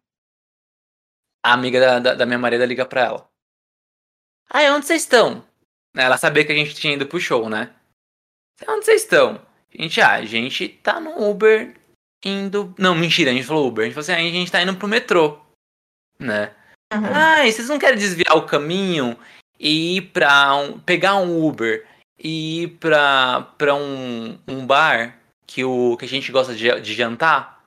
[1.44, 3.30] a amiga da, da, da minha marida liga pra ela.
[4.50, 5.44] Ah, onde vocês estão?
[5.94, 7.74] Ela sabia que a gente tinha ido pro show, né?
[8.68, 9.40] Onde vocês estão?
[9.72, 11.74] A gente, ah, a gente tá no Uber
[12.24, 12.74] indo.
[12.78, 13.82] Não, mentira, a gente falou Uber.
[13.82, 15.40] A gente falou assim, ah, a gente tá indo pro metrô.
[16.18, 16.54] Né?
[16.92, 17.14] Uhum.
[17.14, 19.16] Ah, vocês não querem desviar o caminho
[19.58, 21.86] e ir pra um, pegar um Uber
[22.18, 25.16] e ir pra, pra um, um bar
[25.46, 27.62] que, o, que a gente gosta de, de jantar?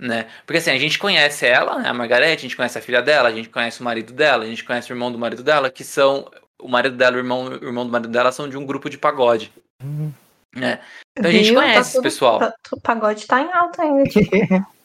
[0.00, 0.28] Né?
[0.46, 3.28] Porque assim, a gente conhece ela, né, a Margarete, a gente conhece a filha dela,
[3.28, 5.82] a gente conhece o marido dela, a gente conhece o irmão do marido dela, que
[5.82, 6.30] são.
[6.60, 8.90] O marido dela e o irmão, o irmão do marido dela são de um grupo
[8.90, 9.52] de pagode.
[9.82, 10.12] Uhum.
[10.54, 10.80] Né?
[11.16, 11.54] Então a gente Viu?
[11.54, 12.38] conhece tá tudo, pessoal.
[12.38, 14.04] Tá, o pagode tá em alta ainda.
[14.04, 14.30] Tipo.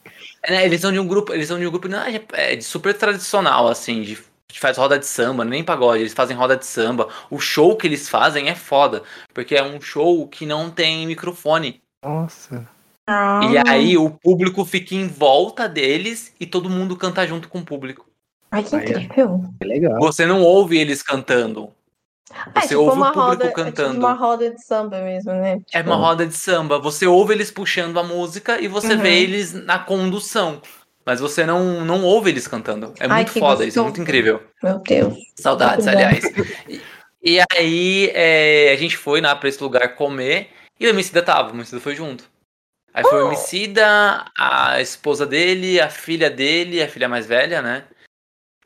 [0.43, 2.55] é, né, eles são de um grupo, eles são de um grupo não, é, é
[2.55, 4.17] de super tradicional, assim, de,
[4.51, 7.07] de faz roda de samba, nem pagode, eles fazem roda de samba.
[7.31, 11.81] O show que eles fazem é foda, porque é um show que não tem microfone.
[12.03, 12.67] Nossa.
[13.07, 17.65] E aí o público fica em volta deles e todo mundo canta junto com o
[17.65, 18.05] público.
[18.49, 19.43] Ai, que incrível.
[19.59, 19.99] Que legal.
[19.99, 21.71] Você não ouve eles cantando.
[22.31, 23.89] É, você é, tipo ouve o público roda, cantando.
[23.89, 25.57] É tipo uma roda de samba mesmo, né?
[25.59, 25.77] Tipo...
[25.77, 26.79] É uma roda de samba.
[26.79, 29.01] Você ouve eles puxando a música e você uhum.
[29.01, 30.61] vê eles na condução.
[31.05, 32.93] Mas você não, não ouve eles cantando.
[32.99, 33.67] É Ai, muito foda gostoso.
[33.67, 34.41] isso, é muito incrível.
[34.63, 35.17] Meu Deus.
[35.35, 36.23] Saudades, aliás.
[36.67, 36.81] E,
[37.35, 40.49] e aí é, a gente foi lá pra esse lugar comer
[40.79, 42.31] e o Emicida tava, o Emicida foi junto.
[42.93, 43.25] Aí foi oh.
[43.25, 47.83] o Emicida, a esposa dele, a filha dele, a filha mais velha, né?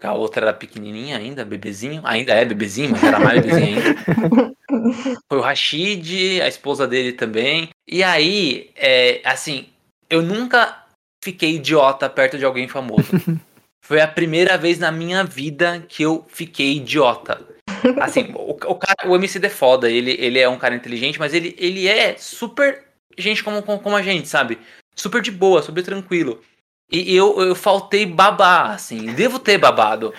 [0.02, 2.02] A outra era pequenininha ainda, bebezinho.
[2.04, 4.56] Ainda é bebezinho, mas era mais bebezinho ainda.
[5.30, 7.70] Foi o Rashid, a esposa dele também.
[7.88, 9.68] E aí, é, assim,
[10.10, 10.86] eu nunca
[11.24, 13.10] fiquei idiota perto de alguém famoso.
[13.84, 17.40] Foi a primeira vez na minha vida que eu fiquei idiota.
[18.02, 21.34] Assim, o, o, cara, o MC é foda, ele, ele é um cara inteligente, mas
[21.34, 22.84] ele, ele é super
[23.18, 24.60] gente como, como, como a gente, sabe?
[24.96, 26.42] Super de boa, super tranquilo.
[26.92, 29.14] E eu, eu faltei babar, assim.
[29.14, 30.14] Devo ter babado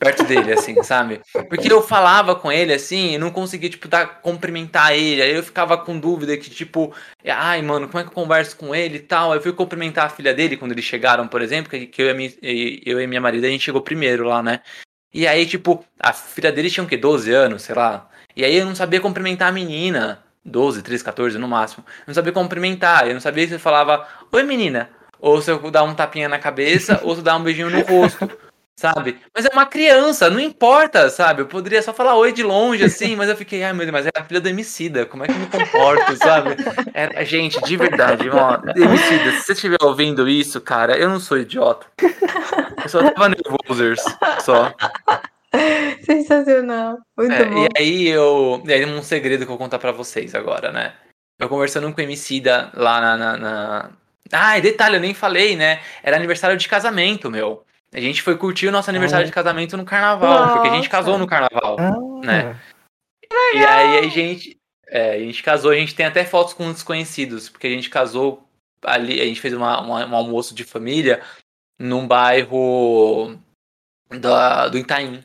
[0.00, 1.20] perto dele, assim, sabe?
[1.48, 5.22] Porque eu falava com ele, assim, e não conseguia, tipo, dar, cumprimentar ele.
[5.22, 6.94] Aí eu ficava com dúvida que, tipo,
[7.24, 9.32] ai, mano, como é que eu converso com ele e tal?
[9.32, 12.10] Aí eu fui cumprimentar a filha dele quando eles chegaram, por exemplo, que, que eu,
[12.10, 14.60] e minha, eu e minha marida, a gente chegou primeiro lá, né?
[15.12, 16.96] E aí, tipo, a filha dele tinha o quê?
[16.96, 18.08] 12 anos, sei lá.
[18.36, 20.22] E aí eu não sabia cumprimentar a menina.
[20.44, 21.84] 12, 13, 14 no máximo.
[21.86, 23.06] Eu não sabia cumprimentar.
[23.06, 24.88] Eu não sabia se eu falava, oi menina.
[25.20, 27.80] Ou se eu dar um tapinha na cabeça, ou se eu dar um beijinho no
[27.82, 28.30] rosto.
[28.80, 29.18] Sabe?
[29.34, 31.42] Mas é uma criança, não importa, sabe?
[31.42, 34.06] Eu poderia só falar oi de longe, assim, mas eu fiquei, ai meu Deus, mas
[34.06, 36.56] é a filha do Emicida, como é que eu me comporto, sabe?
[36.94, 41.36] É, gente, de verdade, ó, Emicida, se você estiver ouvindo isso, cara, eu não sou
[41.36, 41.86] idiota.
[42.82, 44.02] Eu só tava nervoso,
[44.40, 44.72] só.
[46.02, 47.64] Sensacional, muito é, bom.
[47.64, 50.94] E aí eu, e aí um segredo que eu vou contar pra vocês agora, né?
[51.38, 53.90] Eu conversando com o Emicida lá na, na, na
[54.32, 55.80] ah, e detalhe, eu nem falei, né?
[56.02, 57.64] Era aniversário de casamento, meu.
[57.92, 59.26] A gente foi curtir o nosso aniversário ah.
[59.26, 60.52] de casamento no carnaval, Nossa.
[60.54, 62.24] porque a gente casou no carnaval, ah.
[62.24, 62.60] né?
[63.54, 64.56] E aí a gente,
[64.86, 68.46] é, a gente casou, a gente tem até fotos com desconhecidos, porque a gente casou
[68.82, 71.22] ali, a gente fez uma, uma, um almoço de família
[71.78, 73.36] num bairro
[74.08, 75.24] da, do Itaim.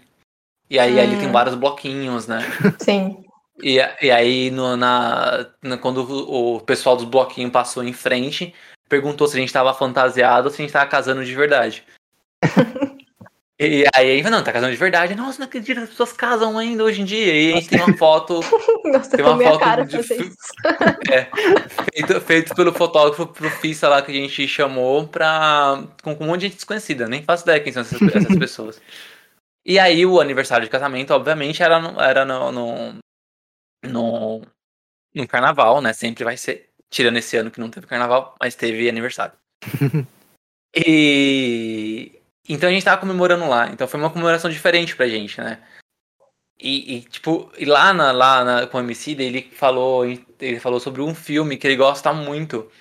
[0.70, 0.99] E aí hum.
[0.99, 1.32] ali tem hum.
[1.32, 2.39] vários bloquinhos, né?
[2.80, 3.24] Sim.
[3.62, 8.53] E, e aí no, na, na, quando o pessoal dos bloquinhos passou em frente,
[8.88, 11.84] perguntou se a gente tava fantasiado ou se a gente tava casando de verdade.
[13.60, 15.16] e aí, não, tá casando de verdade.
[15.16, 17.34] Nossa, não acredito, as pessoas casam ainda hoje em dia.
[17.34, 18.40] E a gente tem uma foto.
[18.86, 19.98] Nossa, tem uma foto cara de,
[21.12, 21.28] é,
[21.94, 25.84] feito, feito pelo fotógrafo profissa lá que a gente chamou pra.
[26.04, 27.08] Com, com um monte de gente desconhecida.
[27.08, 28.82] Nem faço ideia quem são essas, essas pessoas.
[29.66, 33.00] E aí o aniversário de casamento, obviamente, era no, era no, no,
[33.84, 34.42] no,
[35.14, 35.92] no carnaval, né?
[35.92, 36.70] Sempre vai ser.
[36.96, 39.34] Tirando esse ano que não teve carnaval, mas teve aniversário.
[40.74, 42.22] e.
[42.48, 43.68] Então a gente tava comemorando lá.
[43.68, 45.62] Então foi uma comemoração diferente pra gente, né?
[46.58, 50.80] E, e tipo, e lá, na, lá na, com o MC, ele falou, ele falou
[50.80, 52.72] sobre um filme que ele gosta muito,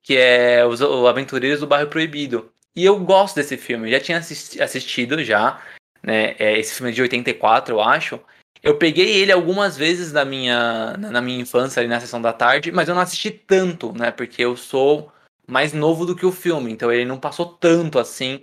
[0.00, 2.52] que é Os, os Aventureiros do Bairro Proibido.
[2.72, 5.60] E eu gosto desse filme, eu já tinha assisti, assistido já,
[6.04, 6.36] né?
[6.38, 8.20] É, esse filme é de 84, eu acho.
[8.66, 12.72] Eu peguei ele algumas vezes na minha, na minha infância, ali na sessão da tarde,
[12.72, 14.10] mas eu não assisti tanto, né?
[14.10, 15.12] Porque eu sou
[15.46, 18.42] mais novo do que o filme, então ele não passou tanto assim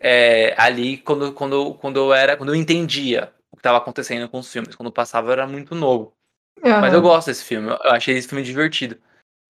[0.00, 2.36] é, ali quando, quando, quando eu era.
[2.36, 4.74] Quando eu entendia o que estava acontecendo com os filmes.
[4.74, 6.12] Quando passava eu era muito novo.
[6.64, 6.80] Uhum.
[6.80, 8.98] Mas eu gosto desse filme, eu achei esse filme divertido.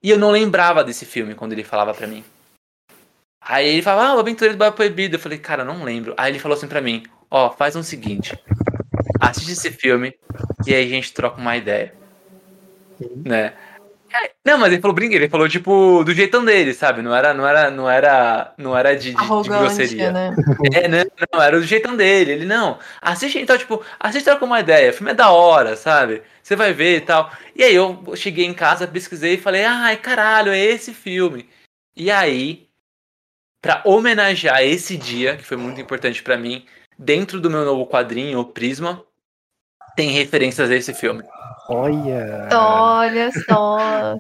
[0.03, 2.23] E eu não lembrava desse filme quando ele falava pra mim.
[3.41, 5.16] Aí ele falava, ah, o Aventureiro do Bairro Proibido.
[5.16, 6.14] Eu falei, cara, eu não lembro.
[6.18, 8.39] Aí ele falou assim pra mim, ó, oh, faz o um seguinte.
[9.21, 10.14] Assiste esse filme
[10.66, 11.95] e aí a gente troca uma ideia.
[12.99, 13.23] Sim.
[13.25, 13.53] Né?
[14.45, 17.03] Não, mas ele falou brinquedo, ele falou tipo do jeitão dele, sabe?
[17.03, 20.11] Não era, não era, não era, não era de, de, de grosseria.
[20.11, 20.35] Né?
[20.73, 22.33] É, não, não, era do jeitão dele.
[22.33, 22.79] Ele não.
[23.01, 24.91] Assiste então, tipo, assiste com uma ideia.
[24.91, 26.23] O filme é da hora, sabe?
[26.43, 27.31] Você vai ver e tal.
[27.55, 31.49] E aí eu cheguei em casa, pesquisei e falei, ai, caralho, é esse filme.
[31.97, 32.68] E aí,
[33.61, 36.64] para homenagear esse dia, que foi muito importante para mim,
[36.99, 39.05] dentro do meu novo quadrinho, o Prisma,
[40.01, 41.22] tem referências a esse filme.
[41.68, 42.48] Olha!
[42.55, 44.16] Olha só!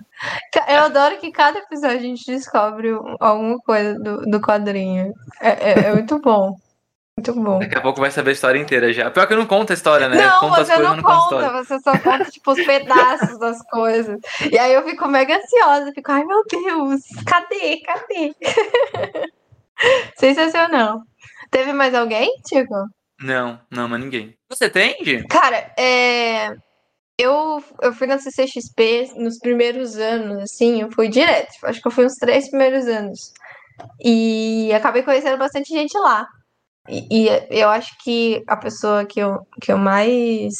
[0.68, 5.10] Eu adoro que cada episódio a gente descobre alguma coisa do, do quadrinho.
[5.40, 6.54] É, é, é muito bom.
[7.16, 7.58] Muito bom.
[7.60, 9.10] Daqui a pouco vai saber a história inteira já.
[9.10, 10.22] Pior que eu não conto a história, né?
[10.22, 14.20] Não, conto você não, não conta, você só conta, tipo, os pedaços das coisas.
[14.52, 17.80] E aí eu fico mega ansiosa, fico, ai meu Deus, cadê?
[17.80, 18.34] Cadê?
[20.16, 21.00] Sensacional.
[21.50, 22.74] Teve mais alguém, Tico?
[23.18, 24.39] Não, não, mas ninguém.
[24.50, 24.96] Você tem?
[25.28, 26.56] Cara, é...
[27.18, 31.52] Eu, eu fui na CCXP nos primeiros anos, assim, eu fui direto.
[31.64, 33.32] Acho que eu fui uns três primeiros anos.
[34.02, 36.26] E acabei conhecendo bastante gente lá.
[36.88, 40.54] E, e, eu acho que a pessoa que eu, que eu mais.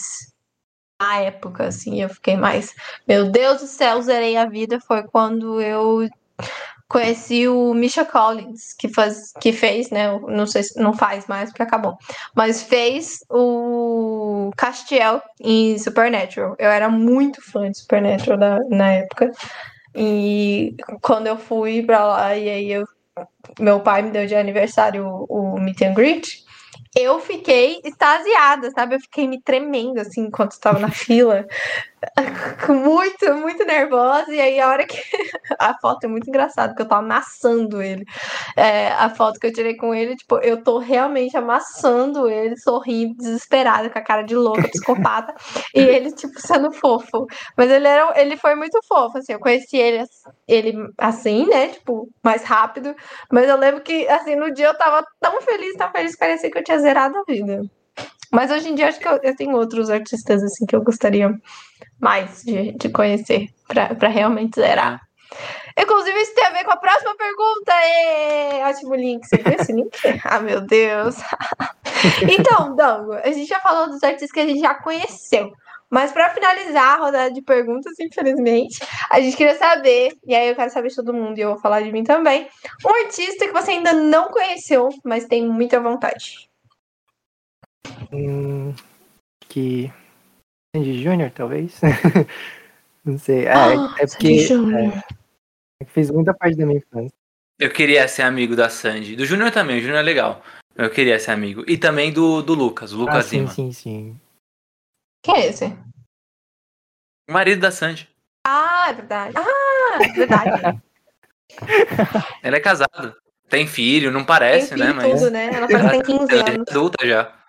[1.00, 2.74] Na época, assim, eu fiquei mais.
[3.08, 4.78] Meu Deus do céu, zerei a vida.
[4.80, 6.06] Foi quando eu
[6.90, 10.10] conheci o Misha Collins, que, faz, que fez, né?
[10.26, 11.96] Não sei se não faz mais porque acabou,
[12.34, 16.56] mas fez o Castiel em Supernatural.
[16.58, 19.30] Eu era muito fã de Supernatural na, época.
[19.94, 22.84] E quando eu fui pra lá, e aí eu,
[23.60, 26.44] meu pai me deu de aniversário o, o Meet and Greet,
[26.96, 28.96] eu fiquei extasiada, sabe?
[28.96, 31.46] Eu fiquei me tremendo, assim, enquanto estava na fila.
[32.68, 34.32] muito, muito nervosa.
[34.32, 34.98] E aí, a hora que.
[35.58, 38.04] a foto é muito engraçada, porque eu tô amassando ele.
[38.56, 43.14] É, a foto que eu tirei com ele, tipo, eu tô realmente amassando ele, sorrindo,
[43.16, 45.34] desesperada, com a cara de louca, psicopata.
[45.74, 47.26] e ele, tipo, sendo fofo.
[47.56, 49.32] Mas ele, era, ele foi muito fofo, assim.
[49.32, 50.04] Eu conheci ele,
[50.48, 51.68] ele assim, né?
[51.68, 52.94] Tipo, mais rápido.
[53.30, 56.58] Mas eu lembro que, assim, no dia eu tava tão feliz, tão feliz, parecia que
[56.58, 57.62] eu tinha zerado a vida.
[58.30, 61.34] Mas hoje em dia acho que eu, eu tenho outros artistas assim que eu gostaria
[61.98, 65.00] mais de, de conhecer para realmente zerar.
[65.78, 67.72] Inclusive, isso tem a ver com a próxima pergunta.
[67.72, 68.62] E...
[68.64, 69.26] Ótimo link.
[69.26, 69.96] Você viu esse link?
[70.24, 71.16] ah, meu Deus.
[72.28, 75.52] então, Dango, a gente já falou dos artistas que a gente já conheceu.
[75.88, 78.78] Mas para finalizar a rodada de perguntas, infelizmente,
[79.10, 81.58] a gente queria saber, e aí eu quero saber de todo mundo, e eu vou
[81.58, 82.48] falar de mim também,
[82.86, 86.49] um artista que você ainda não conheceu, mas tem muita vontade.
[88.12, 88.74] Hum,
[89.48, 89.92] que.
[90.74, 91.80] Sandy Júnior, talvez?
[93.04, 93.48] Não sei.
[93.48, 94.28] Ah, oh, é, é porque.
[94.28, 97.14] É, é, fez muita parte da minha infância.
[97.58, 99.16] Eu queria ser amigo da Sandy.
[99.16, 100.42] Do Júnior também, o Júnior é legal.
[100.74, 101.64] Eu queria ser amigo.
[101.66, 103.50] E também do, do Lucas, o Lucas ah, sim, Lima.
[103.50, 104.20] Sim, sim,
[105.22, 105.66] Quem é esse?
[107.28, 108.08] O marido da Sandy.
[108.46, 109.34] Ah, é verdade.
[109.36, 110.82] Ah, é verdade.
[112.42, 113.14] Ela é casado.
[113.48, 115.10] Tem filho, não parece, tem filho né?
[115.10, 115.50] Tudo, né?
[115.52, 116.68] Ela parece que tem 15 é anos.
[116.68, 117.39] É adulta já.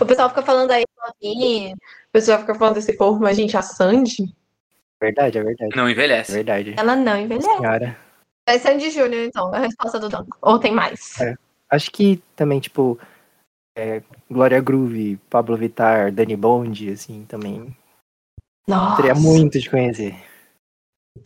[0.00, 4.34] O pessoal fica falando aí, o pessoal fica falando desse povo, mas, gente, a Sandy.
[5.00, 5.76] Verdade, é verdade.
[5.76, 6.32] Não envelhece.
[6.32, 6.74] É verdade.
[6.76, 7.48] Ela não envelhece.
[7.48, 7.96] Senhora.
[8.46, 10.36] É Sandy Júnior, então, a resposta do Danco.
[10.40, 11.20] Ou tem mais?
[11.20, 11.34] É.
[11.70, 12.98] Acho que também, tipo,
[13.76, 17.76] é, Glória Groove, Pablo Vittar, Dani Bond, assim, também.
[18.66, 18.96] Nossa.
[18.96, 20.14] Teria muito de conhecer.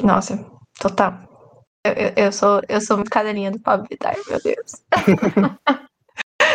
[0.03, 0.45] Nossa,
[0.79, 1.65] total.
[1.85, 4.83] Eu, eu, eu, sou, eu sou muito cadelinha do Pablo Vittar, meu Deus.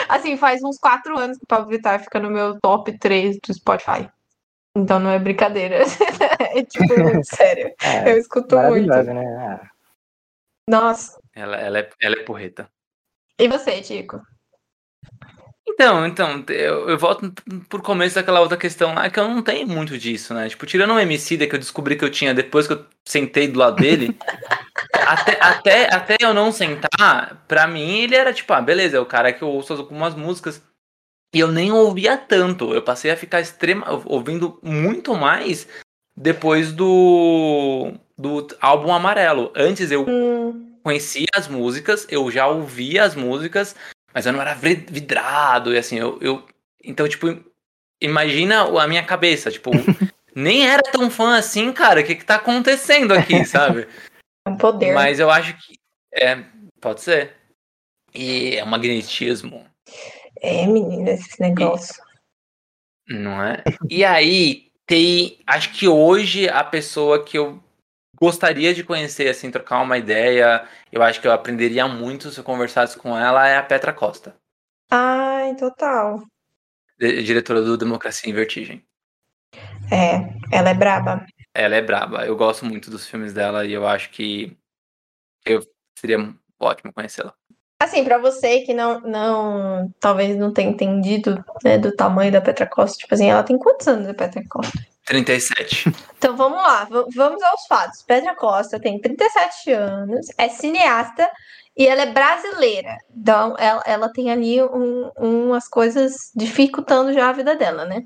[0.08, 3.54] Assim, faz uns quatro anos que o Pablo Vittar fica no meu top 3 do
[3.54, 4.10] Spotify.
[4.76, 5.78] Então não é brincadeira.
[6.40, 6.86] é tipo,
[7.24, 7.74] sério.
[7.82, 8.88] É, eu escuto muito.
[8.88, 9.38] Né?
[9.38, 9.70] Ah.
[10.70, 11.20] Nossa.
[11.36, 12.70] Ela, ela, é, ela é porreta.
[13.40, 14.22] E você, Tico?
[15.69, 17.31] Então, então, eu, eu volto
[17.69, 20.48] por começo daquela outra questão lá, que eu não tenho muito disso, né?
[20.48, 23.60] Tipo, tirando um MC que eu descobri que eu tinha depois que eu sentei do
[23.60, 24.18] lado dele,
[25.06, 29.06] até, até, até eu não sentar, pra mim ele era tipo, ah, beleza, é o
[29.06, 30.61] cara que eu ouço algumas músicas.
[31.35, 32.73] E eu nem ouvia tanto.
[32.73, 35.68] Eu passei a ficar extrema, ouvindo muito mais
[36.15, 39.52] depois do, do álbum Amarelo.
[39.56, 40.80] Antes eu hum.
[40.81, 43.76] conhecia as músicas, eu já ouvia as músicas,
[44.18, 46.18] mas eu não era vidrado, e assim, eu.
[46.19, 46.44] eu
[46.84, 47.39] então, tipo,
[48.02, 49.69] imagina a minha cabeça, tipo,
[50.35, 53.88] nem era tão fã assim, cara, o que que tá acontecendo aqui, sabe?
[54.44, 54.91] É um poder.
[54.95, 55.76] Mas eu acho que.
[56.11, 56.44] É,
[56.81, 57.35] pode ser.
[58.11, 59.64] E é um magnetismo.
[60.41, 62.03] É, menina, esse negócio.
[63.07, 63.64] Não é?
[63.88, 65.38] E aí, tem.
[65.45, 67.64] Acho que hoje a pessoa que eu
[68.19, 72.44] gostaria de conhecer, assim, trocar uma ideia, eu acho que eu aprenderia muito se eu
[72.44, 74.35] conversasse com ela, é a Petra Costa.
[74.89, 76.23] Ai, total.
[76.99, 78.84] diretora do Democracia em Vertigem.
[79.91, 81.26] É, ela é braba.
[81.53, 82.26] Ela é braba.
[82.26, 84.57] Eu gosto muito dos filmes dela e eu acho que
[85.45, 85.61] eu
[85.98, 86.18] seria
[86.60, 87.34] ótimo conhecê-la.
[87.80, 92.65] Assim, pra você que não, não, talvez não tenha entendido, né, do tamanho da Petra
[92.65, 94.80] Costa, tipo assim, ela tem quantos anos a Petra Costa?
[95.08, 95.92] 37.
[96.18, 98.02] Então vamos lá, vamos aos fatos.
[98.04, 101.30] Petra Costa tem 37 anos, é cineasta
[101.76, 102.98] e ela é brasileira.
[103.16, 108.04] Então ela, ela tem ali um- umas coisas dificultando já a vida dela, né?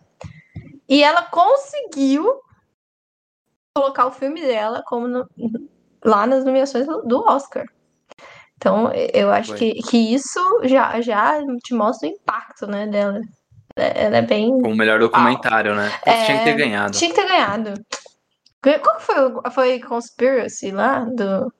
[0.87, 2.39] E ela conseguiu
[3.75, 5.27] colocar o filme dela como no-
[6.03, 7.65] lá nas nomeações do do Oscar.
[8.57, 9.57] Então eu acho Foi.
[9.57, 13.19] que, que isso já, já te mostra o impacto, né, dela.
[13.75, 15.89] Ela é bem o melhor documentário, né?
[16.03, 16.97] Putz, Tinha que ter ganhado.
[16.97, 17.73] tinha que ter ganhado.
[18.61, 19.51] Qual que foi?
[19.51, 20.99] Foi Conspiracy lá?
[21.05, 21.51] Do...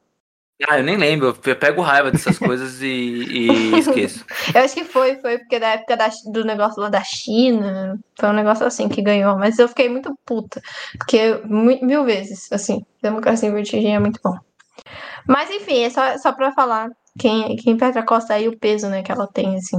[0.68, 1.36] Ah, eu nem lembro.
[1.44, 4.24] Eu pego raiva dessas coisas e, e esqueço.
[4.54, 8.00] Eu acho que foi, foi porque da época da- do negócio lá da China.
[8.20, 9.36] Foi um negócio assim que ganhou.
[9.40, 10.62] Mas eu fiquei muito puta.
[11.00, 14.38] Porque mil vezes, assim, Democracia em Vertigem é muito bom.
[15.28, 19.02] Mas enfim, é só, só pra falar quem, quem Petra Costa aí, o peso, né,
[19.02, 19.78] que ela tem, assim.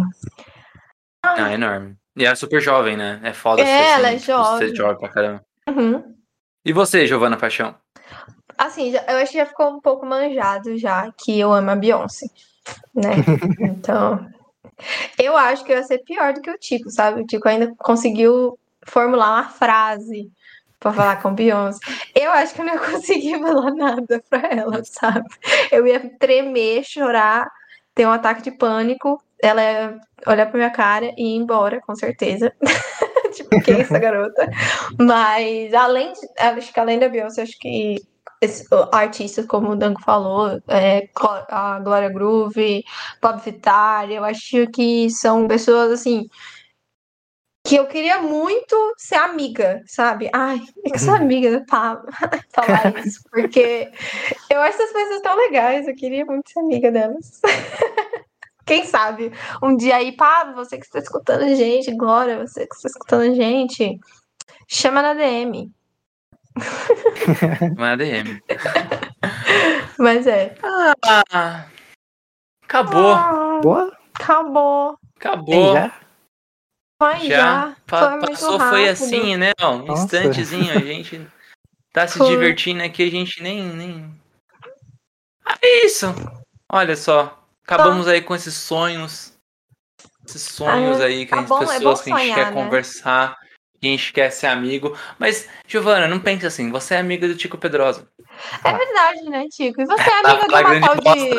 [1.24, 1.96] Ah, é enorme.
[2.16, 3.20] E ela é super jovem, né?
[3.22, 4.68] É foda É, ser, assim, ela é tipo, jovem.
[4.68, 5.44] ser jovem pra caramba.
[5.68, 6.14] Uhum.
[6.64, 7.74] E você, Giovana Paixão?
[8.58, 12.26] Assim, eu acho que já ficou um pouco manjado já que eu amo a Beyoncé,
[12.94, 13.10] né?
[13.60, 14.26] Então,
[15.18, 17.22] eu acho que eu ia ser pior do que o Tico, sabe?
[17.22, 20.30] O Tico ainda conseguiu formular uma frase
[20.78, 21.80] pra falar com Beyoncé.
[22.14, 25.26] Eu acho que eu não ia conseguir falar nada pra ela, sabe?
[25.70, 27.48] Eu ia tremer, chorar,
[27.94, 31.94] ter um ataque de pânico, ela ia olhar pra minha cara e ir embora, com
[31.94, 32.52] certeza.
[33.34, 34.48] tipo, quem é essa garota?
[34.98, 37.96] Mas além de, acho que além da Beyoncé, acho que
[38.40, 41.08] esse- artistas como o Dango falou, é,
[41.48, 42.84] a Glória Groove,
[43.20, 46.26] Bob Vittar, eu acho que são pessoas assim
[47.64, 50.28] que eu queria muito ser amiga, sabe?
[50.34, 52.02] Ai, é eu sou amiga pra
[52.52, 53.88] falar isso, porque
[54.50, 57.40] eu acho essas pessoas tão legais, eu queria muito ser amiga delas.
[58.72, 59.30] Quem sabe
[59.62, 63.20] um dia aí, Pablo, você que está escutando a gente, Glória, você que está escutando
[63.20, 64.00] a gente,
[64.66, 65.70] chama na DM.
[67.76, 68.42] Não é ADM.
[69.98, 70.54] Mas é.
[71.30, 71.66] Ah,
[72.64, 73.12] acabou.
[73.14, 73.92] Ah, Boa?
[74.14, 74.96] acabou.
[75.16, 75.74] Acabou.
[75.74, 76.00] já?
[76.98, 77.76] Mas Já já.
[77.86, 79.52] pa- foi muito passou, foi assim, né?
[79.60, 80.04] Ó, um Nossa.
[80.16, 81.26] instantezinho, a gente
[81.92, 82.26] tá se Foi.
[82.28, 83.62] divertindo aqui, a gente nem.
[83.64, 84.20] nem...
[85.44, 86.06] Ah, é isso!
[86.70, 89.32] Olha só, acabamos aí com esses sonhos.
[90.26, 92.22] Esses sonhos Ah, aí que tá a gente, bom, é pessoas bom que a gente
[92.22, 92.52] sonhar, quer né?
[92.52, 93.36] conversar,
[93.80, 94.96] que a gente quer ser amigo.
[95.18, 98.06] Mas, Giovana, não pense assim, você é amiga do Tico Pedrosa.
[98.64, 99.82] É verdade, né, Tico?
[99.82, 101.30] E você é amiga tá de uma grande tal de.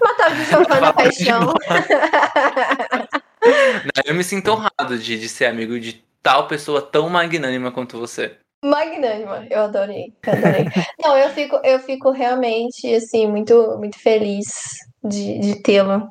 [0.00, 1.54] Uma tal de Giovana Paixão.
[3.42, 7.98] Não, Eu me sinto honrado de, de ser amigo de tal pessoa tão magnânima quanto
[7.98, 8.36] você.
[8.62, 10.66] Magnânima, eu adorei, eu adorei.
[11.00, 16.08] Não, eu fico, eu fico realmente, assim, muito, muito feliz de, de tê-lo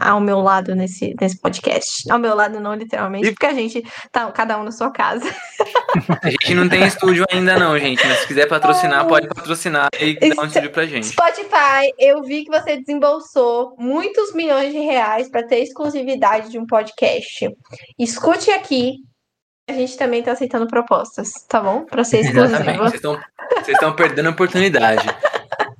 [0.00, 2.10] ao meu lado nesse, nesse podcast.
[2.10, 5.24] Ao meu lado, não literalmente, E- porque a gente tá cada um na sua casa.
[6.20, 10.14] A gente não tem estúdio ainda não, gente, mas se quiser patrocinar, pode patrocinar e
[10.34, 11.06] dar um estúdio pra gente.
[11.06, 16.66] Spotify, eu vi que você desembolsou muitos milhões de reais para ter exclusividade de um
[16.66, 17.48] podcast.
[17.98, 18.96] Escute aqui.
[19.70, 21.84] A gente também tá aceitando propostas, tá bom?
[21.84, 22.78] Para ser Exatamente, exclusivo.
[22.82, 23.20] vocês estão,
[23.62, 25.06] vocês estão perdendo a oportunidade.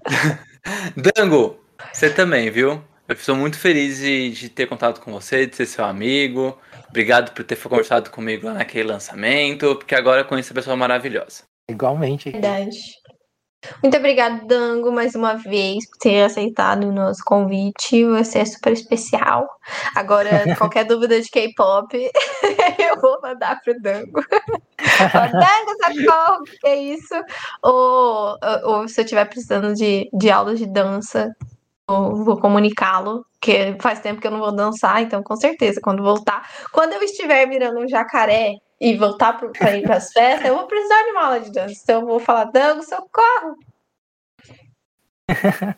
[1.17, 1.59] Dango,
[1.93, 2.83] você também, viu?
[3.09, 6.59] Eu sou muito feliz de, de ter contato com você, de ser seu amigo.
[6.89, 11.43] Obrigado por ter conversado comigo lá naquele lançamento, porque agora eu conheço a pessoa maravilhosa.
[11.69, 12.31] Igualmente.
[12.31, 12.79] Verdade.
[13.83, 18.05] Muito obrigada, Dango, mais uma vez, por ter aceitado o nosso convite.
[18.07, 19.49] Você é super especial.
[19.95, 21.95] Agora, qualquer dúvida de K-pop,
[22.79, 24.21] eu vou mandar pro Dango.
[24.81, 27.15] Dango, socorro, que é isso?
[27.63, 31.33] Ou, ou se eu estiver precisando de, de aulas de dança,
[31.89, 36.49] vou comunicá-lo, que faz tempo que eu não vou dançar, então com certeza, quando voltar,
[36.73, 40.67] quando eu estiver virando um jacaré e voltar pro- pra ir pras festas, eu vou
[40.67, 41.81] precisar de uma aula de dança.
[41.83, 43.57] Então eu vou falar, Dango, socorro!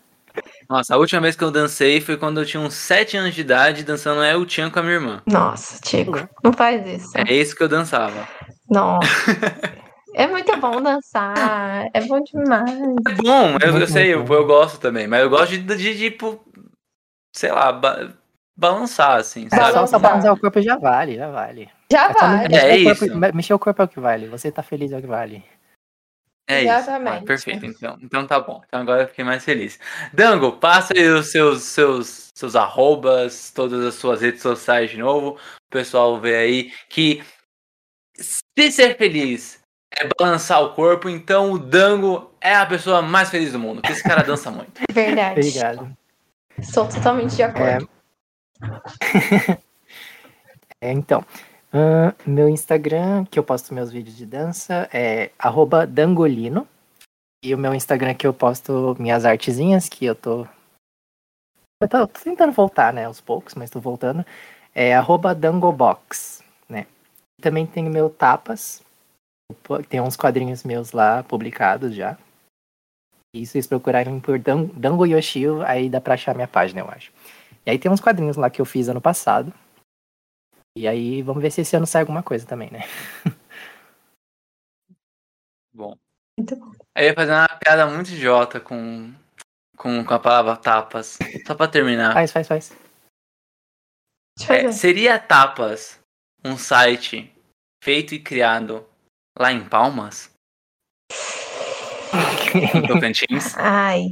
[0.69, 3.41] Nossa, a última vez que eu dancei foi quando eu tinha uns 7 anos de
[3.43, 5.23] idade, dançando El Chan com a minha irmã.
[5.27, 7.11] Nossa, Tico, não faz isso.
[7.17, 8.27] É isso que eu dançava.
[8.69, 9.07] Nossa.
[10.15, 12.79] É muito bom dançar, é bom demais.
[13.07, 16.11] É bom, eu, eu sei, eu, eu gosto também, mas eu gosto de, de, de,
[16.11, 16.41] tipo,
[17.35, 18.13] sei lá, ba-
[18.57, 19.73] balançar, assim, É, sabe?
[19.73, 20.01] Balançar.
[20.01, 21.69] balançar o corpo já vale, já vale.
[21.91, 22.07] Já
[22.45, 23.17] É mexer É o corpo- isso.
[23.19, 24.29] me- Mexer o corpo é o que vale.
[24.29, 25.45] Você tá feliz é o que vale.
[26.49, 26.71] É isso.
[26.73, 27.25] Ah, Exatamente.
[27.25, 27.99] perfeito, então.
[28.01, 28.63] Então tá bom.
[28.67, 29.81] Então agora eu fiquei mais feliz.
[30.13, 35.31] Dango, passa aí os seus, seus, seus arrobas, todas as suas redes sociais de novo.
[35.31, 37.23] O pessoal vê aí que
[38.15, 39.64] se ser feliz
[39.97, 43.81] é balançar o corpo, então o Dango é a pessoa mais feliz do mundo.
[43.81, 44.81] Porque esse cara dança muito.
[44.93, 45.41] Verdade.
[45.41, 45.97] Obrigado.
[46.63, 47.89] Sou totalmente de acordo.
[50.81, 51.25] É, então,
[51.73, 56.69] ahn, meu Instagram, que eu posto meus vídeos de dança, é arroba dangolino.
[57.43, 60.47] E o meu Instagram que eu posto minhas artezinhas, que eu tô.
[61.81, 64.27] Eu tô, tô tentando voltar, né, aos poucos, mas tô voltando.
[64.75, 66.87] É arroba dangobox, né?
[67.41, 68.84] Também tem o meu Tapas.
[69.89, 72.19] Tem uns quadrinhos meus lá publicados já.
[73.35, 76.89] E se vocês procurarem por Dan- Dango Yoshio, aí dá pra achar minha página, eu
[76.89, 77.13] acho.
[77.67, 79.53] E aí tem uns quadrinhos lá que eu fiz ano passado.
[80.77, 82.81] E aí, vamos ver se esse ano sai alguma coisa também, né?
[85.73, 85.97] Bom.
[86.39, 86.73] Muito bom.
[86.97, 89.13] Eu ia fazer uma piada muito idiota com,
[89.77, 91.19] com, com a palavra tapas.
[91.47, 92.13] Só pra terminar.
[92.13, 92.73] Faz, faz, faz.
[94.49, 96.01] É, seria Tapas
[96.45, 97.33] um site
[97.83, 98.85] feito e criado
[99.39, 100.31] lá em Palmas,
[102.55, 103.57] em Tocantins?
[103.57, 104.09] Ai.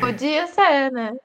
[0.00, 1.16] Podia ser, né?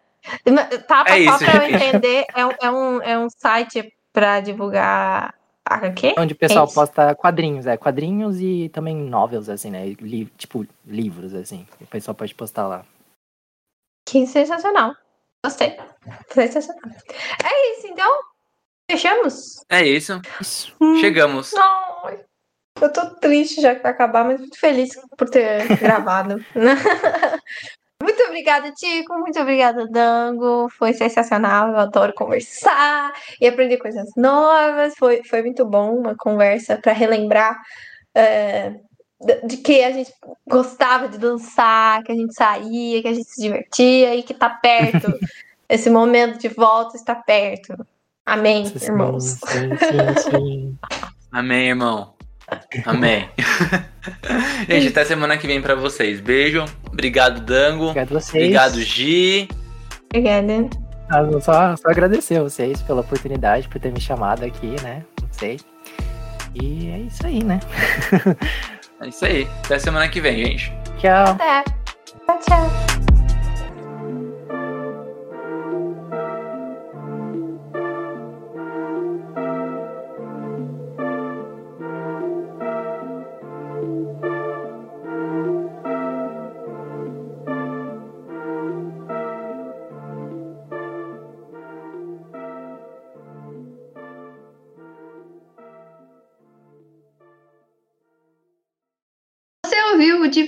[0.87, 5.33] Tapa É só pra eu entender, é um, é, um, é um site pra divulgar
[5.69, 6.15] o quê?
[6.17, 6.73] Onde o pessoal isso.
[6.73, 9.85] posta quadrinhos, é, quadrinhos e também novels, assim, né?
[9.99, 11.67] Li- tipo, livros, assim.
[11.79, 12.85] O pessoal pode postar lá.
[14.07, 14.95] Que sensacional.
[15.45, 15.77] Gostei.
[16.29, 16.91] Sensacional.
[17.43, 18.28] É isso, então.
[18.89, 19.63] Fechamos?
[19.69, 20.19] É isso.
[20.41, 20.75] Isso.
[20.99, 21.53] Chegamos.
[21.53, 21.89] Não.
[22.81, 26.43] Eu tô triste já que vai acabar, mas muito feliz por ter gravado.
[28.01, 29.19] Muito obrigada, Tico.
[29.19, 30.69] Muito obrigada, Dango.
[30.69, 31.71] Foi sensacional.
[31.71, 33.11] Eu adoro conversar
[33.41, 34.93] e aprender coisas novas.
[34.97, 37.59] Foi, foi muito bom uma conversa para relembrar
[38.15, 38.69] é,
[39.19, 40.13] de de que a gente
[40.47, 44.49] gostava de dançar, que a gente saía, que a gente se divertia e que tá
[44.49, 45.13] perto.
[45.67, 47.75] Esse momento de volta está perto.
[48.29, 49.23] Amém, Sim, irmãos.
[49.23, 50.77] sim, sim, sim.
[51.31, 52.13] Amém, irmão.
[52.85, 53.29] Amém.
[54.67, 56.19] Gente, até semana que vem pra vocês.
[56.19, 56.65] Beijo.
[56.91, 57.85] Obrigado, Dango.
[57.89, 58.43] Obrigado a vocês.
[58.43, 59.47] Obrigado, Gi.
[60.05, 60.69] Obrigada.
[61.11, 65.03] Ah, vou Só, só agradecer a vocês pela oportunidade, por ter me chamado aqui, né?
[65.21, 65.59] Não sei.
[66.55, 67.59] E é isso aí, né?
[69.01, 69.47] É isso aí.
[69.63, 70.73] Até semana que vem, gente.
[70.97, 71.27] Tchau.
[71.31, 71.63] Até.
[71.63, 72.88] Tchau, tchau.